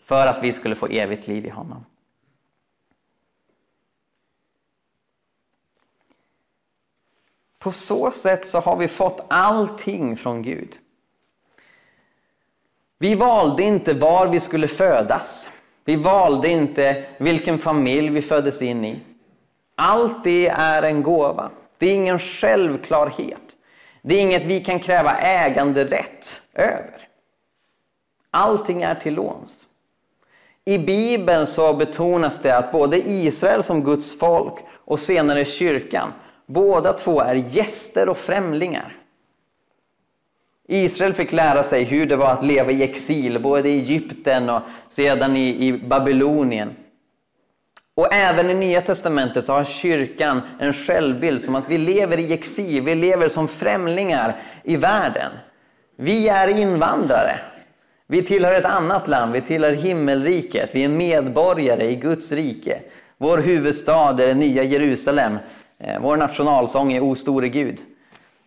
för 0.05 0.27
att 0.27 0.43
vi 0.43 0.53
skulle 0.53 0.75
få 0.75 0.87
evigt 0.87 1.27
liv 1.27 1.45
i 1.45 1.49
honom. 1.49 1.85
På 7.59 7.71
så 7.71 8.11
sätt 8.11 8.47
så 8.47 8.59
har 8.59 8.75
vi 8.75 8.87
fått 8.87 9.25
allting 9.27 10.17
från 10.17 10.41
Gud. 10.41 10.75
Vi 12.99 13.15
valde 13.15 13.63
inte 13.63 13.93
var 13.93 14.27
vi 14.27 14.39
skulle 14.39 14.67
födas. 14.67 15.49
Vi 15.85 15.95
valde 15.95 16.49
inte 16.49 17.05
vilken 17.17 17.59
familj 17.59 18.09
vi 18.09 18.21
föddes 18.21 18.61
in 18.61 18.85
i. 18.85 18.99
Allt 19.75 20.23
det 20.23 20.47
är 20.47 20.83
en 20.83 21.03
gåva. 21.03 21.51
Det 21.77 21.85
är 21.85 21.95
ingen 21.95 22.19
självklarhet. 22.19 23.55
Det 24.01 24.15
är 24.15 24.21
inget 24.21 24.45
vi 24.45 24.63
kan 24.63 24.79
kräva 24.79 25.17
äganderätt 25.17 26.41
över. 26.53 27.07
Allting 28.31 28.81
är 28.81 28.95
till 28.95 29.13
låns. 29.13 29.57
I 30.65 30.77
Bibeln 30.77 31.47
så 31.47 31.73
betonas 31.73 32.37
det 32.41 32.57
att 32.57 32.71
både 32.71 33.09
Israel 33.09 33.63
som 33.63 33.83
Guds 33.83 34.19
folk 34.19 34.53
och 34.85 34.99
senare 34.99 35.45
kyrkan 35.45 36.13
Båda 36.51 36.93
två 36.93 37.21
är 37.21 37.35
gäster 37.35 38.09
och 38.09 38.17
främlingar. 38.17 38.97
Israel 40.67 41.13
fick 41.13 41.31
lära 41.31 41.63
sig 41.63 41.83
hur 41.83 42.05
det 42.05 42.15
var 42.15 42.31
att 42.31 42.45
leva 42.45 42.71
i 42.71 42.83
exil, 42.83 43.41
både 43.41 43.69
i 43.69 43.79
Egypten 43.79 44.49
och 44.49 44.61
sedan 44.87 45.35
i, 45.35 45.67
i 45.67 45.73
Babylonien. 45.73 46.75
Och 47.95 48.13
även 48.13 48.49
i 48.49 48.53
Nya 48.53 48.81
Testamentet 48.81 49.45
så 49.45 49.53
har 49.53 49.63
kyrkan 49.63 50.41
en 50.59 50.73
självbild 50.73 51.43
som 51.43 51.55
att 51.55 51.69
vi 51.69 51.77
lever 51.77 52.19
i 52.19 52.33
exil, 52.33 52.83
vi 52.83 52.95
lever 52.95 53.27
som 53.27 53.47
främlingar 53.47 54.35
i 54.63 54.75
världen. 54.75 55.31
Vi 55.95 56.29
är 56.29 56.47
invandrare. 56.47 57.39
Vi 58.07 58.23
tillhör 58.23 58.55
ett 58.55 58.65
annat 58.65 59.07
land, 59.07 59.33
vi 59.33 59.41
tillhör 59.41 59.71
himmelriket, 59.71 60.69
vi 60.73 60.83
är 60.83 60.89
medborgare 60.89 61.91
i 61.91 61.95
Guds 61.95 62.31
rike. 62.31 62.81
Vår 63.17 63.37
huvudstad 63.37 64.09
är 64.09 64.27
det 64.27 64.33
nya 64.33 64.63
Jerusalem. 64.63 65.37
Eh, 65.79 65.99
vår 66.01 66.17
nationalsång 66.17 66.93
är 66.93 67.01
O 67.01 67.15
store 67.15 67.49
Gud. 67.49 67.81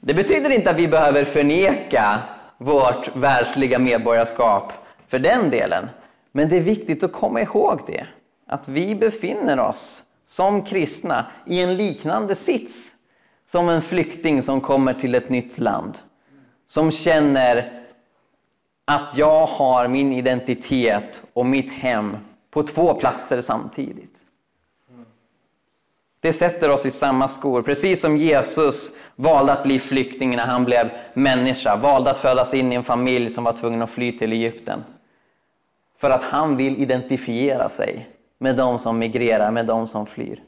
Det 0.01 0.15
betyder 0.15 0.51
inte 0.51 0.71
att 0.71 0.77
vi 0.77 0.89
behöver 0.89 1.25
förneka 1.25 2.19
vårt 2.59 3.17
världsliga 3.17 3.79
medborgarskap 3.79 4.73
för 5.09 5.19
den 5.19 5.51
delen. 5.51 5.89
Men 6.33 6.49
det 6.49 6.57
är 6.57 6.61
viktigt 6.61 7.03
att 7.03 7.12
komma 7.12 7.41
ihåg 7.41 7.81
det. 7.87 8.07
Att 8.47 8.69
vi 8.69 8.95
befinner 8.95 9.61
oss 9.61 10.03
som 10.27 10.65
kristna 10.65 11.27
i 11.47 11.61
en 11.61 11.77
liknande 11.77 12.35
sits 12.35 12.93
som 13.51 13.69
en 13.69 13.83
flykting 13.83 14.43
som 14.43 14.61
kommer 14.61 14.95
till 14.95 15.15
ett 15.15 15.29
nytt 15.29 15.59
land. 15.59 15.99
Som 16.67 16.91
känner 16.91 17.83
att 18.85 19.17
jag 19.17 19.47
har 19.47 19.89
min 19.89 20.12
identitet 20.12 21.23
och 21.33 21.47
mitt 21.47 21.73
hem 21.73 22.17
på 22.51 22.62
två 22.62 22.95
platser 22.95 23.41
samtidigt. 23.41 24.12
Det 26.23 26.33
sätter 26.33 26.71
oss 26.71 26.87
i 26.87 26.91
samma 26.91 27.29
skor, 27.29 27.62
precis 27.62 28.00
som 28.00 28.17
Jesus 28.17 28.91
valde 29.17 29.52
att 29.52 29.62
bli 29.62 29.79
flykting 29.79 30.37
när 30.37 30.47
han 30.47 30.64
blev 30.64 30.91
människa, 31.14 31.76
valde 31.76 32.11
att 32.11 32.17
födas 32.17 32.55
in 32.55 32.73
i 32.73 32.75
en 32.75 32.85
familj 32.85 33.31
som 33.31 33.45
var 33.45 33.52
tvungen 33.52 33.83
att 33.83 33.91
fly 33.91 34.19
till 34.19 34.33
Egypten. 34.33 34.85
För 35.99 36.11
att 36.11 36.23
han 36.23 36.57
vill 36.57 36.83
identifiera 36.83 37.69
sig 37.69 38.09
med 38.38 38.57
de 38.57 38.79
som 38.79 38.99
migrerar, 38.99 39.50
med 39.50 39.67
de 39.67 39.87
som 39.87 40.07
flyr. 40.07 40.43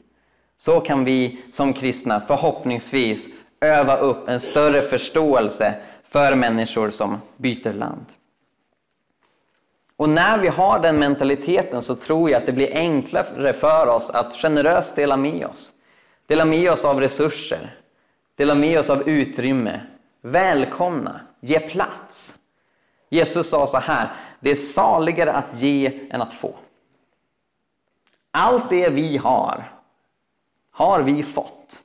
Så 0.57 0.79
kan 0.79 1.05
vi 1.05 1.43
som 1.51 1.73
kristna 1.73 2.21
förhoppningsvis 2.21 3.27
öva 3.61 3.97
upp 3.97 4.29
en 4.29 4.39
större 4.39 4.81
förståelse 4.81 5.75
för 6.03 6.35
människor 6.35 6.89
som 6.89 7.21
byter 7.37 7.73
land. 7.73 8.05
Och 9.97 10.09
när 10.09 10.37
vi 10.37 10.47
har 10.47 10.79
den 10.79 10.99
mentaliteten 10.99 11.81
så 11.81 11.95
tror 11.95 12.29
jag 12.29 12.39
att 12.39 12.45
det 12.45 12.51
blir 12.51 12.73
enklare 12.73 13.53
för 13.53 13.87
oss 13.87 14.09
att 14.09 14.33
generöst 14.33 14.95
dela 14.95 15.17
med 15.17 15.45
oss. 15.45 15.71
Dela 16.27 16.45
med 16.45 16.71
oss 16.71 16.85
av 16.85 16.99
resurser, 16.99 17.77
dela 18.35 18.55
med 18.55 18.79
oss 18.79 18.89
av 18.89 19.09
utrymme, 19.09 19.81
välkomna, 20.21 21.21
ge 21.39 21.59
plats. 21.59 22.35
Jesus 23.09 23.49
sa 23.49 23.67
så 23.67 23.77
här, 23.77 24.09
det 24.39 24.51
är 24.51 24.55
saligare 24.55 25.31
att 25.33 25.61
ge 25.61 26.07
än 26.09 26.21
att 26.21 26.33
få. 26.33 26.55
Allt 28.31 28.69
det 28.69 28.89
vi 28.89 29.17
har, 29.17 29.71
har 30.71 31.01
vi 31.01 31.23
fått. 31.23 31.81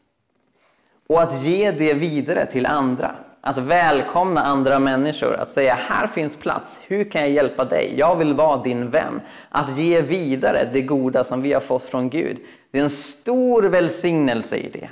Och 1.07 1.23
att 1.23 1.43
ge 1.43 1.71
det 1.71 1.95
vidare 1.95 2.47
till 2.47 2.67
andra, 2.67 3.17
att 3.41 3.59
välkomna 3.59 4.41
andra 4.41 4.79
människor, 4.79 5.35
att 5.35 5.49
säga 5.49 5.75
här 5.75 6.07
finns 6.07 6.37
plats, 6.37 6.79
hur 6.83 7.11
kan 7.11 7.21
jag 7.23 7.31
hjälpa 7.31 7.65
dig? 7.65 7.95
Jag 7.99 8.17
vill 8.17 8.35
vara 8.35 8.63
din 8.63 8.91
vän. 8.91 9.21
Att 9.49 9.79
ge 9.79 10.01
vidare 10.01 10.71
det 10.73 10.83
goda 10.83 11.25
som 11.25 11.43
vi 11.43 11.53
har 11.53 11.61
fått 11.61 11.83
från 11.83 12.11
Gud. 12.11 12.39
Det 12.71 12.79
är 12.79 12.83
en 12.83 12.91
stor 12.91 13.63
välsignelse 13.63 14.57
i 14.57 14.69
det. 14.69 14.91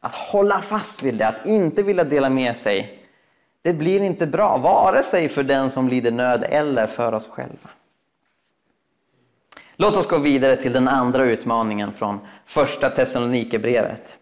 Att 0.00 0.14
hålla 0.14 0.60
fast 0.60 1.02
vid 1.02 1.14
det, 1.14 1.28
att 1.28 1.46
inte 1.46 1.82
vilja 1.82 2.04
dela 2.04 2.30
med 2.30 2.56
sig, 2.56 3.02
det 3.62 3.72
blir 3.72 4.00
inte 4.00 4.26
bra, 4.26 4.56
vare 4.56 5.02
sig 5.02 5.28
för 5.28 5.42
den 5.42 5.70
som 5.70 5.88
lider 5.88 6.10
nöd 6.10 6.44
eller 6.48 6.86
för 6.86 7.12
oss 7.12 7.28
själva. 7.28 7.70
Låt 9.76 9.96
oss 9.96 10.06
gå 10.06 10.18
vidare 10.18 10.56
till 10.56 10.72
den 10.72 10.88
andra 10.88 11.24
utmaningen 11.24 11.92
från 11.92 12.18
första 12.44 12.90
Thessalonikerbrevet. 12.90 14.16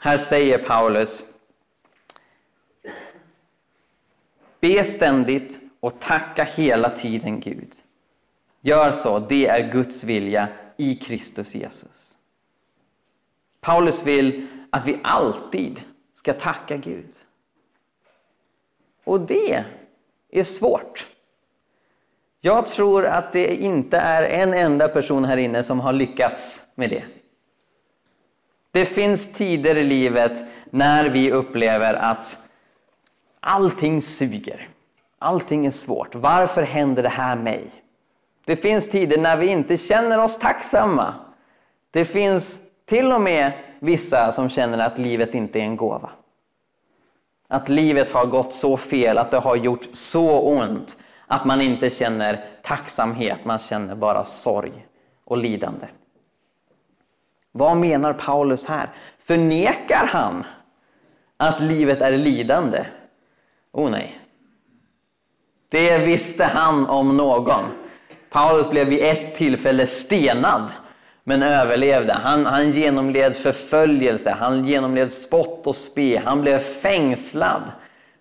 Här 0.00 0.16
säger 0.16 0.58
Paulus 0.58 1.24
Be 4.60 4.84
ständigt 4.84 5.60
och 5.80 6.00
tacka 6.00 6.44
hela 6.44 6.90
tiden 6.90 7.40
Gud. 7.40 7.72
Gör 8.60 8.92
så, 8.92 9.18
det 9.18 9.46
är 9.46 9.72
Guds 9.72 10.04
vilja 10.04 10.48
i 10.76 10.96
Kristus 10.96 11.54
Jesus. 11.54 12.16
Paulus 13.60 14.02
vill 14.06 14.46
att 14.70 14.86
vi 14.86 15.00
alltid 15.02 15.82
ska 16.14 16.32
tacka 16.32 16.76
Gud. 16.76 17.14
Och 19.04 19.20
det 19.20 19.64
är 20.30 20.44
svårt. 20.44 21.06
Jag 22.40 22.66
tror 22.66 23.06
att 23.06 23.32
det 23.32 23.54
inte 23.54 23.98
är 23.98 24.22
en 24.22 24.54
enda 24.54 24.88
person 24.88 25.24
här 25.24 25.36
inne 25.36 25.62
som 25.62 25.80
har 25.80 25.92
lyckats 25.92 26.62
med 26.74 26.90
det. 26.90 27.04
Det 28.70 28.86
finns 28.86 29.32
tider 29.32 29.76
i 29.76 29.82
livet 29.82 30.42
när 30.70 31.08
vi 31.10 31.32
upplever 31.32 31.94
att 31.94 32.38
allting 33.40 34.02
suger. 34.02 34.68
Allting 35.18 35.66
är 35.66 35.70
svårt. 35.70 36.14
Varför 36.14 36.62
händer 36.62 37.02
det 37.02 37.08
här 37.08 37.36
mig? 37.36 37.70
Det 38.44 38.56
finns 38.56 38.88
tider 38.88 39.18
när 39.20 39.36
vi 39.36 39.46
inte 39.46 39.76
känner 39.76 40.24
oss 40.24 40.38
tacksamma. 40.38 41.14
Det 41.90 42.04
finns 42.04 42.60
till 42.86 43.12
och 43.12 43.20
med 43.20 43.52
vissa 43.78 44.32
som 44.32 44.48
känner 44.48 44.78
att 44.78 44.98
livet 44.98 45.34
inte 45.34 45.58
är 45.58 45.62
en 45.62 45.76
gåva. 45.76 46.10
Att 47.48 47.68
livet 47.68 48.10
har 48.10 48.26
gått 48.26 48.52
så 48.52 48.76
fel, 48.76 49.18
att 49.18 49.30
det 49.30 49.38
har 49.38 49.56
gjort 49.56 49.88
så 49.92 50.40
ont 50.40 50.96
att 51.26 51.44
man 51.44 51.60
inte 51.60 51.90
känner 51.90 52.44
tacksamhet, 52.62 53.44
man 53.44 53.58
känner 53.58 53.94
bara 53.94 54.24
sorg 54.24 54.86
och 55.24 55.38
lidande. 55.38 55.86
Vad 57.52 57.76
menar 57.76 58.12
Paulus 58.12 58.66
här? 58.66 58.88
Förnekar 59.18 60.06
han 60.06 60.44
att 61.36 61.60
livet 61.60 62.00
är 62.00 62.12
lidande? 62.12 62.86
Oh 63.72 63.90
nej. 63.90 64.20
Det 65.68 65.98
visste 65.98 66.44
han 66.44 66.86
om 66.86 67.16
någon. 67.16 67.64
Paulus 68.30 68.70
blev 68.70 68.86
vid 68.86 69.02
ett 69.02 69.34
tillfälle 69.34 69.86
stenad, 69.86 70.72
men 71.24 71.42
överlevde. 71.42 72.12
Han, 72.12 72.46
han 72.46 72.70
genomled 72.70 73.36
förföljelse, 73.36 74.30
han 74.30 74.66
genomled 74.66 75.12
spott 75.12 75.66
och 75.66 75.76
spe, 75.76 76.22
han 76.24 76.40
blev 76.40 76.58
fängslad 76.58 77.62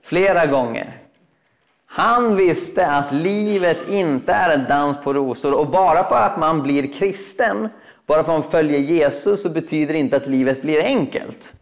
flera 0.03 0.45
gånger. 0.45 0.97
Han 1.85 2.35
visste 2.35 2.87
att 2.87 3.11
livet 3.11 3.77
inte 3.89 4.33
är 4.33 4.49
en 4.49 4.65
dans 4.69 4.97
på 5.03 5.13
rosor 5.13 5.53
och 5.53 5.67
bara 5.67 6.09
för 6.09 6.15
att 6.15 6.39
man 6.39 6.63
blir 6.63 6.93
kristen, 6.93 7.69
bara 8.05 8.23
för 8.23 8.33
att 8.33 8.41
man 8.41 8.51
följer 8.51 8.79
Jesus 8.79 9.41
så 9.41 9.49
betyder 9.49 9.93
det 9.93 9.99
inte 9.99 10.17
att 10.17 10.27
livet 10.27 10.61
blir 10.61 10.83
enkelt. 10.83 11.53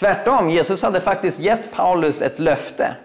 Tvärtom, 0.00 0.50
Jesus 0.50 0.82
hade 0.82 1.00
faktiskt 1.00 1.38
gett 1.38 1.72
Paulus 1.72 2.22
ett 2.22 2.38
löfte. 2.38 2.96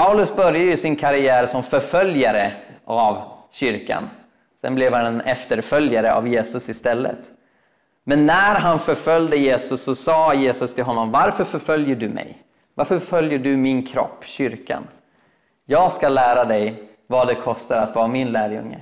Paulus 0.00 0.36
började 0.36 0.58
ju 0.58 0.76
sin 0.76 0.96
karriär 0.96 1.46
som 1.46 1.62
förföljare 1.62 2.52
av 2.84 3.22
kyrkan. 3.50 4.08
Sen 4.60 4.74
blev 4.74 4.92
han 4.92 5.06
en 5.06 5.20
efterföljare 5.20 6.14
av 6.14 6.28
Jesus 6.28 6.68
istället. 6.68 7.18
Men 8.04 8.26
när 8.26 8.54
han 8.54 8.78
förföljde 8.78 9.36
Jesus 9.36 9.82
så 9.82 9.94
sa 9.94 10.34
Jesus 10.34 10.74
till 10.74 10.84
honom, 10.84 11.10
varför 11.10 11.44
förföljer 11.44 11.96
du 11.96 12.08
mig? 12.08 12.42
Varför 12.74 12.98
förföljer 12.98 13.38
du 13.38 13.56
min 13.56 13.86
kropp, 13.86 14.24
kyrkan? 14.24 14.88
Jag 15.66 15.92
ska 15.92 16.08
lära 16.08 16.44
dig 16.44 16.82
vad 17.06 17.26
det 17.26 17.34
kostar 17.34 17.76
att 17.76 17.94
vara 17.94 18.08
min 18.08 18.32
lärjunge. 18.32 18.80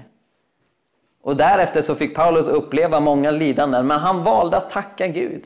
Och 1.23 1.37
därefter 1.37 1.83
så 1.83 1.95
fick 1.95 2.17
Paulus 2.17 2.49
uppleva 2.49 3.01
många 3.01 3.31
lidanden, 3.31 3.87
men 3.87 3.99
han 4.01 4.23
valde 4.23 4.57
att 4.57 4.71
tacka 4.71 5.07
Gud. 5.07 5.45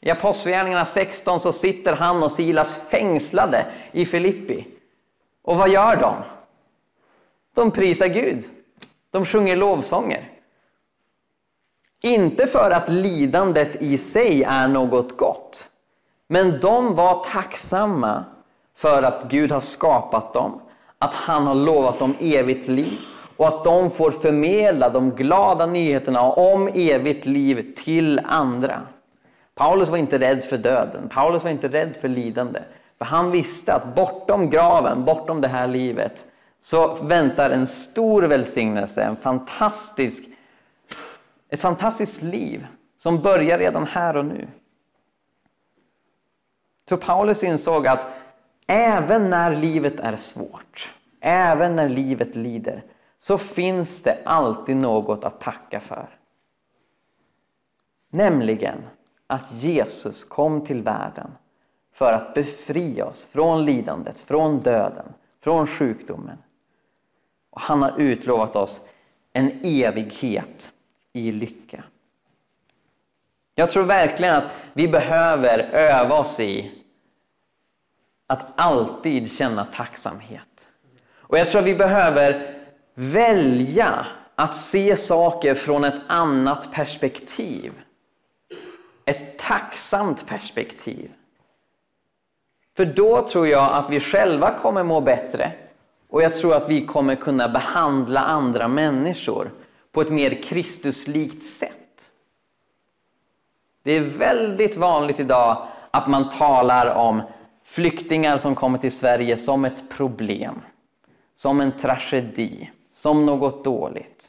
I 0.00 0.10
Apostlagärningarna 0.10 0.86
16 0.86 1.40
så 1.40 1.52
sitter 1.52 1.92
han 1.92 2.22
och 2.22 2.32
Silas 2.32 2.74
fängslade 2.88 3.66
i 3.92 4.06
Filippi. 4.06 4.66
Och 5.44 5.56
vad 5.56 5.68
gör 5.68 5.96
de? 5.96 6.14
De 7.54 7.70
prisar 7.70 8.06
Gud. 8.06 8.44
De 9.10 9.24
sjunger 9.24 9.56
lovsånger. 9.56 10.30
Inte 12.02 12.46
för 12.46 12.70
att 12.70 12.88
lidandet 12.88 13.82
i 13.82 13.98
sig 13.98 14.42
är 14.42 14.68
något 14.68 15.16
gott, 15.16 15.68
men 16.26 16.60
de 16.60 16.94
var 16.94 17.24
tacksamma 17.24 18.24
för 18.76 19.02
att 19.02 19.24
Gud 19.28 19.52
har 19.52 19.60
skapat 19.60 20.32
dem, 20.32 20.60
att 20.98 21.14
han 21.14 21.46
har 21.46 21.54
lovat 21.54 21.98
dem 21.98 22.14
evigt 22.20 22.68
liv 22.68 22.98
och 23.36 23.48
att 23.48 23.64
de 23.64 23.90
får 23.90 24.10
förmedla 24.10 24.88
de 24.88 25.10
glada 25.10 25.66
nyheterna 25.66 26.22
om 26.22 26.68
evigt 26.68 27.26
liv 27.26 27.74
till 27.76 28.20
andra. 28.24 28.82
Paulus 29.54 29.88
var 29.88 29.98
inte 29.98 30.18
rädd 30.18 30.44
för 30.44 30.58
döden, 30.58 31.08
Paulus 31.08 31.42
var 31.42 31.50
inte 31.50 31.68
rädd 31.68 31.96
för 32.00 32.08
lidande. 32.08 32.60
För 33.04 33.08
han 33.08 33.30
visste 33.30 33.74
att 33.74 33.94
bortom 33.94 34.50
graven, 34.50 35.04
bortom 35.04 35.40
det 35.40 35.48
här 35.48 35.66
livet, 35.66 36.24
så 36.60 36.94
väntar 36.94 37.50
en 37.50 37.66
stor 37.66 38.22
välsignelse, 38.22 39.02
en 39.02 39.16
fantastisk, 39.16 40.24
ett 41.48 41.60
fantastiskt 41.60 42.22
liv 42.22 42.66
som 42.98 43.22
börjar 43.22 43.58
redan 43.58 43.86
här 43.86 44.16
och 44.16 44.24
nu. 44.24 44.48
Så 46.88 46.96
Paulus 46.96 47.42
insåg 47.42 47.86
att 47.86 48.06
även 48.66 49.30
när 49.30 49.56
livet 49.56 50.00
är 50.00 50.16
svårt, 50.16 50.92
även 51.20 51.76
när 51.76 51.88
livet 51.88 52.34
lider, 52.34 52.84
så 53.20 53.38
finns 53.38 54.02
det 54.02 54.18
alltid 54.24 54.76
något 54.76 55.24
att 55.24 55.40
tacka 55.40 55.80
för. 55.80 56.08
Nämligen 58.10 58.82
att 59.26 59.52
Jesus 59.52 60.24
kom 60.24 60.64
till 60.64 60.82
världen 60.82 61.30
för 61.94 62.12
att 62.12 62.34
befria 62.34 63.04
oss 63.04 63.26
från 63.30 63.64
lidandet, 63.64 64.20
från 64.20 64.60
döden, 64.60 65.12
från 65.40 65.66
sjukdomen. 65.66 66.38
Och 67.50 67.60
han 67.60 67.82
har 67.82 67.98
utlovat 67.98 68.56
oss 68.56 68.80
en 69.32 69.60
evighet 69.64 70.72
i 71.12 71.32
lycka. 71.32 71.84
Jag 73.54 73.70
tror 73.70 73.84
verkligen 73.84 74.34
att 74.34 74.50
vi 74.72 74.88
behöver 74.88 75.58
öva 75.58 76.18
oss 76.18 76.40
i 76.40 76.72
att 78.26 78.46
alltid 78.56 79.32
känna 79.32 79.64
tacksamhet. 79.64 80.68
Och 81.12 81.38
jag 81.38 81.48
tror 81.48 81.60
att 81.60 81.66
vi 81.66 81.74
behöver 81.74 82.60
välja 82.94 84.06
att 84.34 84.56
se 84.56 84.96
saker 84.96 85.54
från 85.54 85.84
ett 85.84 86.02
annat 86.06 86.72
perspektiv. 86.72 87.72
Ett 89.04 89.38
tacksamt 89.38 90.26
perspektiv. 90.26 91.10
För 92.76 92.84
då 92.84 93.26
tror 93.26 93.48
jag 93.48 93.72
att 93.72 93.90
vi 93.90 94.00
själva 94.00 94.58
kommer 94.58 94.82
må 94.82 95.00
bättre 95.00 95.52
och 96.08 96.22
jag 96.22 96.34
tror 96.34 96.54
att 96.54 96.68
vi 96.68 96.86
kommer 96.86 97.16
kunna 97.16 97.48
behandla 97.48 98.20
andra 98.20 98.68
människor 98.68 99.50
på 99.92 100.00
ett 100.00 100.10
mer 100.10 100.42
Kristuslikt 100.42 101.42
sätt. 101.42 102.10
Det 103.82 103.92
är 103.92 104.00
väldigt 104.00 104.76
vanligt 104.76 105.20
idag 105.20 105.66
att 105.90 106.08
man 106.08 106.28
talar 106.28 106.94
om 106.94 107.22
flyktingar 107.64 108.38
som 108.38 108.54
kommer 108.54 108.78
till 108.78 108.92
Sverige 108.92 109.36
som 109.36 109.64
ett 109.64 109.90
problem, 109.90 110.60
som 111.36 111.60
en 111.60 111.72
tragedi, 111.72 112.70
som 112.94 113.26
något 113.26 113.64
dåligt. 113.64 114.28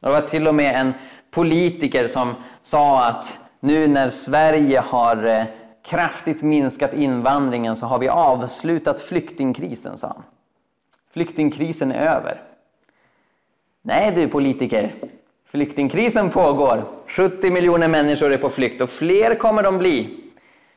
Det 0.00 0.08
var 0.08 0.20
till 0.20 0.48
och 0.48 0.54
med 0.54 0.80
en 0.80 0.92
politiker 1.30 2.08
som 2.08 2.34
sa 2.62 3.04
att 3.04 3.38
nu 3.60 3.88
när 3.88 4.08
Sverige 4.08 4.80
har 4.80 5.26
eh, 5.26 5.44
kraftigt 5.88 6.42
minskat 6.42 6.92
invandringen 6.92 7.76
så 7.76 7.86
har 7.86 7.98
vi 7.98 8.08
avslutat 8.08 9.00
flyktingkrisen, 9.00 9.98
sa 9.98 10.06
han. 10.06 10.22
Flyktingkrisen 11.12 11.92
är 11.92 12.06
över. 12.06 12.42
Nej 13.82 14.12
du 14.16 14.28
politiker, 14.28 14.94
flyktingkrisen 15.44 16.30
pågår. 16.30 16.84
70 17.06 17.50
miljoner 17.50 17.88
människor 17.88 18.32
är 18.32 18.38
på 18.38 18.50
flykt 18.50 18.80
och 18.80 18.90
fler 18.90 19.34
kommer 19.34 19.62
de 19.62 19.78
bli. 19.78 20.24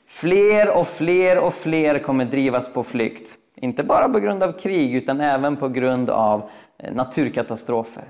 Fler 0.07 0.77
och 0.77 0.87
fler 0.87 1.37
och 1.37 1.53
fler 1.53 1.99
kommer 1.99 2.25
drivas 2.25 2.73
på 2.73 2.83
flykt. 2.83 3.37
Inte 3.55 3.83
bara 3.83 4.09
på 4.09 4.19
grund 4.19 4.43
av 4.43 4.59
krig 4.59 4.95
utan 4.95 5.21
även 5.21 5.57
på 5.57 5.69
grund 5.69 6.09
av 6.09 6.49
eh, 6.77 6.93
naturkatastrofer. 6.93 8.03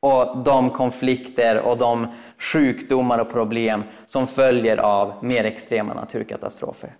Och 0.00 0.38
de 0.38 0.70
konflikter 0.70 1.58
och 1.58 1.78
de 1.78 2.06
sjukdomar 2.38 3.18
och 3.18 3.30
problem 3.30 3.82
som 4.06 4.26
följer 4.26 4.76
av 4.76 5.24
mer 5.24 5.44
extrema 5.44 5.94
naturkatastrofer. 5.94 6.96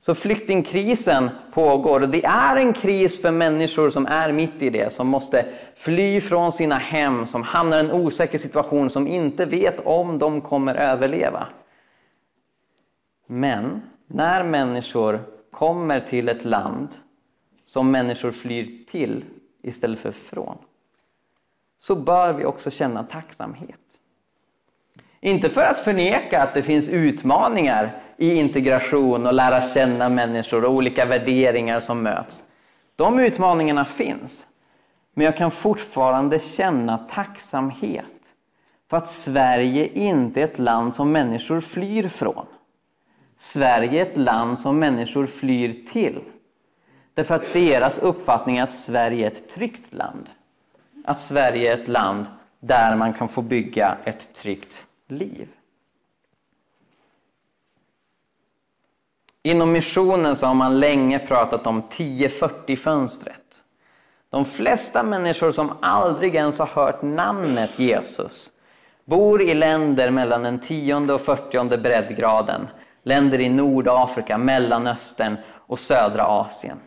Så 0.00 0.14
flyktingkrisen 0.14 1.30
pågår 1.52 2.00
och 2.00 2.08
det 2.08 2.24
är 2.24 2.56
en 2.56 2.72
kris 2.72 3.22
för 3.22 3.30
människor 3.30 3.90
som 3.90 4.06
är 4.06 4.32
mitt 4.32 4.62
i 4.62 4.70
det, 4.70 4.92
som 4.92 5.08
måste 5.08 5.46
fly 5.76 6.20
från 6.20 6.52
sina 6.52 6.74
hem, 6.74 7.26
som 7.26 7.42
hamnar 7.42 7.76
i 7.76 7.80
en 7.80 7.92
osäker 7.92 8.38
situation, 8.38 8.90
som 8.90 9.06
inte 9.06 9.46
vet 9.46 9.80
om 9.86 10.18
de 10.18 10.40
kommer 10.40 10.74
överleva. 10.74 11.46
Men 13.26 13.82
när 14.06 14.44
människor 14.44 15.20
kommer 15.50 16.00
till 16.00 16.28
ett 16.28 16.44
land 16.44 16.88
som 17.64 17.90
människor 17.90 18.30
flyr 18.30 18.84
till 18.90 19.24
istället 19.62 19.98
för 19.98 20.12
från, 20.12 20.58
så 21.80 21.94
bör 21.94 22.32
vi 22.32 22.44
också 22.44 22.70
känna 22.70 23.02
tacksamhet. 23.02 23.76
Inte 25.20 25.50
för 25.50 25.64
att 25.64 25.78
förneka 25.78 26.42
att 26.42 26.54
det 26.54 26.62
finns 26.62 26.88
utmaningar 26.88 28.02
i 28.16 28.34
integration 28.34 29.26
och 29.26 29.34
lära 29.34 29.68
känna 29.68 30.08
människor 30.08 30.64
och 30.64 30.74
olika 30.74 31.06
värderingar 31.06 31.80
som 31.80 32.02
möts. 32.02 32.44
De 32.96 33.18
utmaningarna 33.18 33.84
finns. 33.84 34.46
Men 35.14 35.24
jag 35.24 35.36
kan 35.36 35.50
fortfarande 35.50 36.38
känna 36.38 36.98
tacksamhet 36.98 38.04
för 38.90 38.96
att 38.96 39.08
Sverige 39.08 39.86
inte 39.86 40.40
är 40.40 40.44
ett 40.44 40.58
land 40.58 40.94
som 40.94 41.12
människor 41.12 41.60
flyr 41.60 42.08
från. 42.08 42.46
Sverige 43.36 44.00
är 44.00 44.10
ett 44.10 44.16
land 44.16 44.58
som 44.58 44.78
människor 44.78 45.26
flyr 45.26 45.86
till. 45.92 46.20
Därför 47.14 47.34
att 47.34 47.52
deras 47.52 47.98
uppfattning 47.98 48.58
är 48.58 48.62
att 48.62 48.72
Sverige 48.72 49.26
är 49.26 49.30
ett 49.30 49.48
tryggt 49.48 49.94
land. 49.94 50.30
Att 51.10 51.20
Sverige 51.20 51.72
är 51.72 51.82
ett 51.82 51.88
land 51.88 52.26
där 52.60 52.96
man 52.96 53.12
kan 53.12 53.28
få 53.28 53.42
bygga 53.42 53.98
ett 54.04 54.34
tryggt 54.34 54.84
liv. 55.08 55.48
Inom 59.42 59.72
missionen 59.72 60.36
så 60.36 60.46
har 60.46 60.54
man 60.54 60.80
länge 60.80 61.18
pratat 61.18 61.66
om 61.66 61.82
1040-fönstret. 61.82 63.62
De 64.30 64.44
flesta 64.44 65.02
människor 65.02 65.52
som 65.52 65.72
aldrig 65.82 66.34
ens 66.34 66.58
har 66.58 66.66
hört 66.66 67.02
namnet 67.02 67.78
Jesus 67.78 68.50
bor 69.04 69.42
i 69.42 69.54
länder 69.54 70.10
mellan 70.10 70.42
den 70.42 70.60
tionde 70.60 71.14
och 71.14 71.20
fyrtionde 71.20 71.78
breddgraden. 71.78 72.68
Länder 73.02 73.40
i 73.40 73.48
Nordafrika, 73.48 74.38
Mellanöstern 74.38 75.36
och 75.66 75.78
södra 75.78 76.24
Asien. 76.24 76.80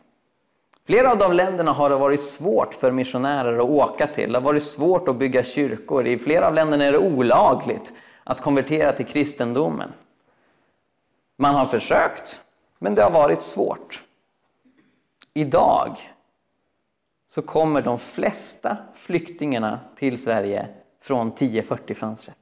Flera 0.85 1.11
av 1.11 1.17
de 1.17 1.33
länderna 1.33 1.71
har 1.71 1.89
det 1.89 1.95
varit 1.95 2.23
svårt 2.23 2.73
för 2.73 2.91
missionärer 2.91 3.57
att 3.57 3.69
åka 3.69 4.07
till. 4.07 4.31
Det 4.31 4.39
har 4.39 4.43
varit 4.43 4.63
svårt 4.63 5.07
att 5.07 5.15
bygga 5.15 5.43
kyrkor. 5.43 6.07
I 6.07 6.17
flera 6.17 6.47
av 6.47 6.53
länderna 6.53 6.85
är 6.85 6.91
det 6.91 6.97
olagligt 6.97 7.93
att 8.23 8.41
konvertera 8.41 8.93
till 8.93 9.05
kristendomen. 9.05 9.93
Man 11.37 11.55
har 11.55 11.65
försökt, 11.65 12.39
men 12.79 12.95
det 12.95 13.03
har 13.03 13.11
varit 13.11 13.41
svårt. 13.41 14.03
Idag 15.33 15.97
så 17.27 17.41
kommer 17.41 17.81
de 17.81 17.99
flesta 17.99 18.77
flyktingarna 18.95 19.79
till 19.95 20.23
Sverige 20.23 20.67
från 21.01 21.33
1040-fönstret. 21.33 22.37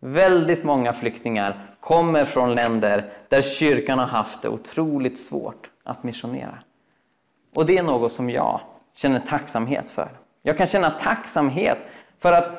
Väldigt 0.00 0.64
många 0.64 0.92
flyktingar 0.92 1.76
kommer 1.80 2.24
från 2.24 2.54
länder 2.54 3.12
där 3.28 3.42
kyrkan 3.42 3.98
har 3.98 4.06
haft 4.06 4.42
det 4.42 4.48
otroligt 4.48 5.18
svårt 5.18 5.70
att 5.84 6.02
missionera. 6.02 6.58
Och 7.54 7.66
det 7.66 7.78
är 7.78 7.82
något 7.82 8.12
som 8.12 8.30
jag 8.30 8.60
känner 8.94 9.20
tacksamhet 9.20 9.90
för. 9.90 10.08
Jag 10.42 10.56
kan 10.58 10.66
känna 10.66 10.90
tacksamhet 10.90 11.78
för 12.18 12.32
att 12.32 12.50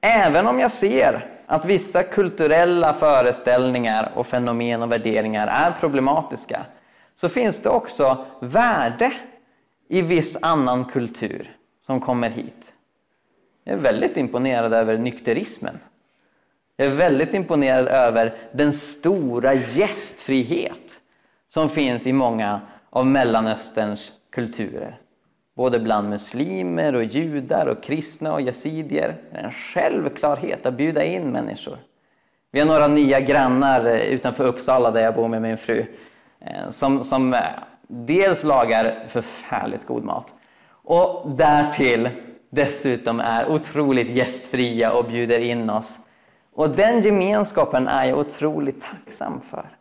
även 0.00 0.46
om 0.46 0.60
jag 0.60 0.70
ser 0.70 1.38
att 1.46 1.64
vissa 1.64 2.02
kulturella 2.02 2.92
föreställningar 2.92 4.12
och 4.14 4.26
fenomen 4.26 4.82
och 4.82 4.92
värderingar 4.92 5.46
är 5.46 5.76
problematiska 5.80 6.66
så 7.16 7.28
finns 7.28 7.58
det 7.58 7.68
också 7.68 8.26
värde 8.40 9.12
i 9.88 10.02
viss 10.02 10.36
annan 10.42 10.84
kultur 10.84 11.56
som 11.80 12.00
kommer 12.00 12.30
hit. 12.30 12.72
Jag 13.64 13.74
är 13.74 13.82
väldigt 13.82 14.16
imponerad 14.16 14.74
över 14.74 14.98
nykterismen. 14.98 15.78
Jag 16.76 16.86
är 16.86 16.94
väldigt 16.94 17.34
imponerad 17.34 17.88
över 17.88 18.34
den 18.52 18.72
stora 18.72 19.54
gästfrihet 19.54 21.00
som 21.48 21.68
finns 21.68 22.06
i 22.06 22.12
många 22.12 22.60
av 22.90 23.06
Mellanösterns 23.06 24.12
kulturer. 24.30 25.00
Både 25.56 25.78
bland 25.78 26.10
muslimer 26.10 26.94
och 26.94 27.04
judar 27.04 27.66
och 27.66 27.82
kristna 27.82 28.32
och 28.32 28.40
yazidier. 28.40 29.16
Det 29.32 29.38
är 29.38 29.44
en 29.44 29.52
självklarhet 29.52 30.66
att 30.66 30.74
bjuda 30.74 31.04
in 31.04 31.32
människor. 31.32 31.78
Vi 32.50 32.60
har 32.60 32.66
några 32.66 32.88
nya 32.88 33.20
grannar 33.20 33.84
eh, 33.86 33.96
utanför 33.96 34.46
Uppsala 34.46 34.90
där 34.90 35.00
jag 35.00 35.14
bor 35.14 35.28
med 35.28 35.42
min 35.42 35.58
fru. 35.58 35.86
Eh, 36.40 36.70
som, 36.70 37.04
som 37.04 37.34
eh, 37.34 37.40
dels 37.88 38.44
lagar 38.44 39.04
förfärligt 39.08 39.86
god 39.86 40.04
mat 40.04 40.32
och 40.88 41.30
därtill 41.30 42.08
dessutom 42.50 43.20
är 43.20 43.48
otroligt 43.48 44.08
gästfria 44.08 44.92
och 44.92 45.04
bjuder 45.04 45.38
in 45.38 45.70
oss. 45.70 45.98
Och 46.52 46.70
den 46.70 47.00
gemenskapen 47.00 47.88
är 47.88 48.04
jag 48.04 48.18
otroligt 48.18 48.82
tacksam 48.82 49.40
för. 49.40 49.77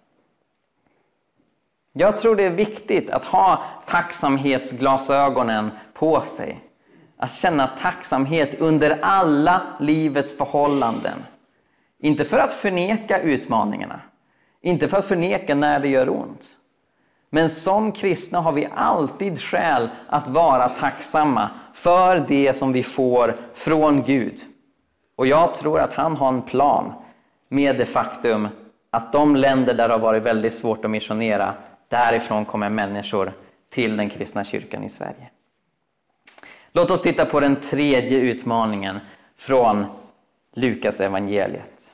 Jag 1.99 2.17
tror 2.17 2.35
det 2.35 2.43
är 2.43 2.49
viktigt 2.49 3.09
att 3.09 3.25
ha 3.25 3.63
tacksamhetsglasögonen 3.85 5.71
på 5.93 6.21
sig. 6.21 6.59
Att 7.17 7.31
känna 7.33 7.67
tacksamhet 7.67 8.61
under 8.61 8.99
alla 9.01 9.61
livets 9.79 10.37
förhållanden. 10.37 11.25
Inte 11.99 12.25
för 12.25 12.37
att 12.37 12.51
förneka 12.51 13.21
utmaningarna, 13.21 14.01
inte 14.61 14.87
för 14.87 14.97
att 14.97 15.05
förneka 15.05 15.55
när 15.55 15.79
det 15.79 15.87
gör 15.87 16.09
ont. 16.09 16.43
Men 17.29 17.49
som 17.49 17.91
kristna 17.91 18.41
har 18.41 18.51
vi 18.51 18.67
alltid 18.75 19.41
skäl 19.41 19.89
att 20.07 20.27
vara 20.27 20.69
tacksamma 20.69 21.49
för 21.73 22.25
det 22.27 22.57
som 22.57 22.73
vi 22.73 22.83
får 22.83 23.35
från 23.53 24.03
Gud. 24.03 24.39
Och 25.15 25.27
jag 25.27 25.55
tror 25.55 25.79
att 25.79 25.93
han 25.93 26.15
har 26.15 26.29
en 26.29 26.41
plan 26.41 26.93
med 27.49 27.77
det 27.77 27.85
faktum 27.85 28.47
att 28.91 29.13
de 29.13 29.35
länder 29.35 29.73
där 29.73 29.87
det 29.87 29.93
har 29.93 29.99
varit 29.99 30.23
väldigt 30.23 30.53
svårt 30.55 30.85
att 30.85 30.91
missionera 30.91 31.53
därifrån 31.89 32.45
kommer 32.45 32.69
människor 32.69 33.33
till 33.69 33.97
den 33.97 34.09
kristna 34.09 34.43
kyrkan 34.43 34.83
i 34.83 34.89
Sverige. 34.89 35.29
Låt 36.71 36.91
oss 36.91 37.01
titta 37.01 37.25
på 37.25 37.39
den 37.39 37.55
tredje 37.55 38.19
utmaningen 38.19 38.99
från 39.37 39.85
Lukas 40.53 40.99
evangeliet. 40.99 41.91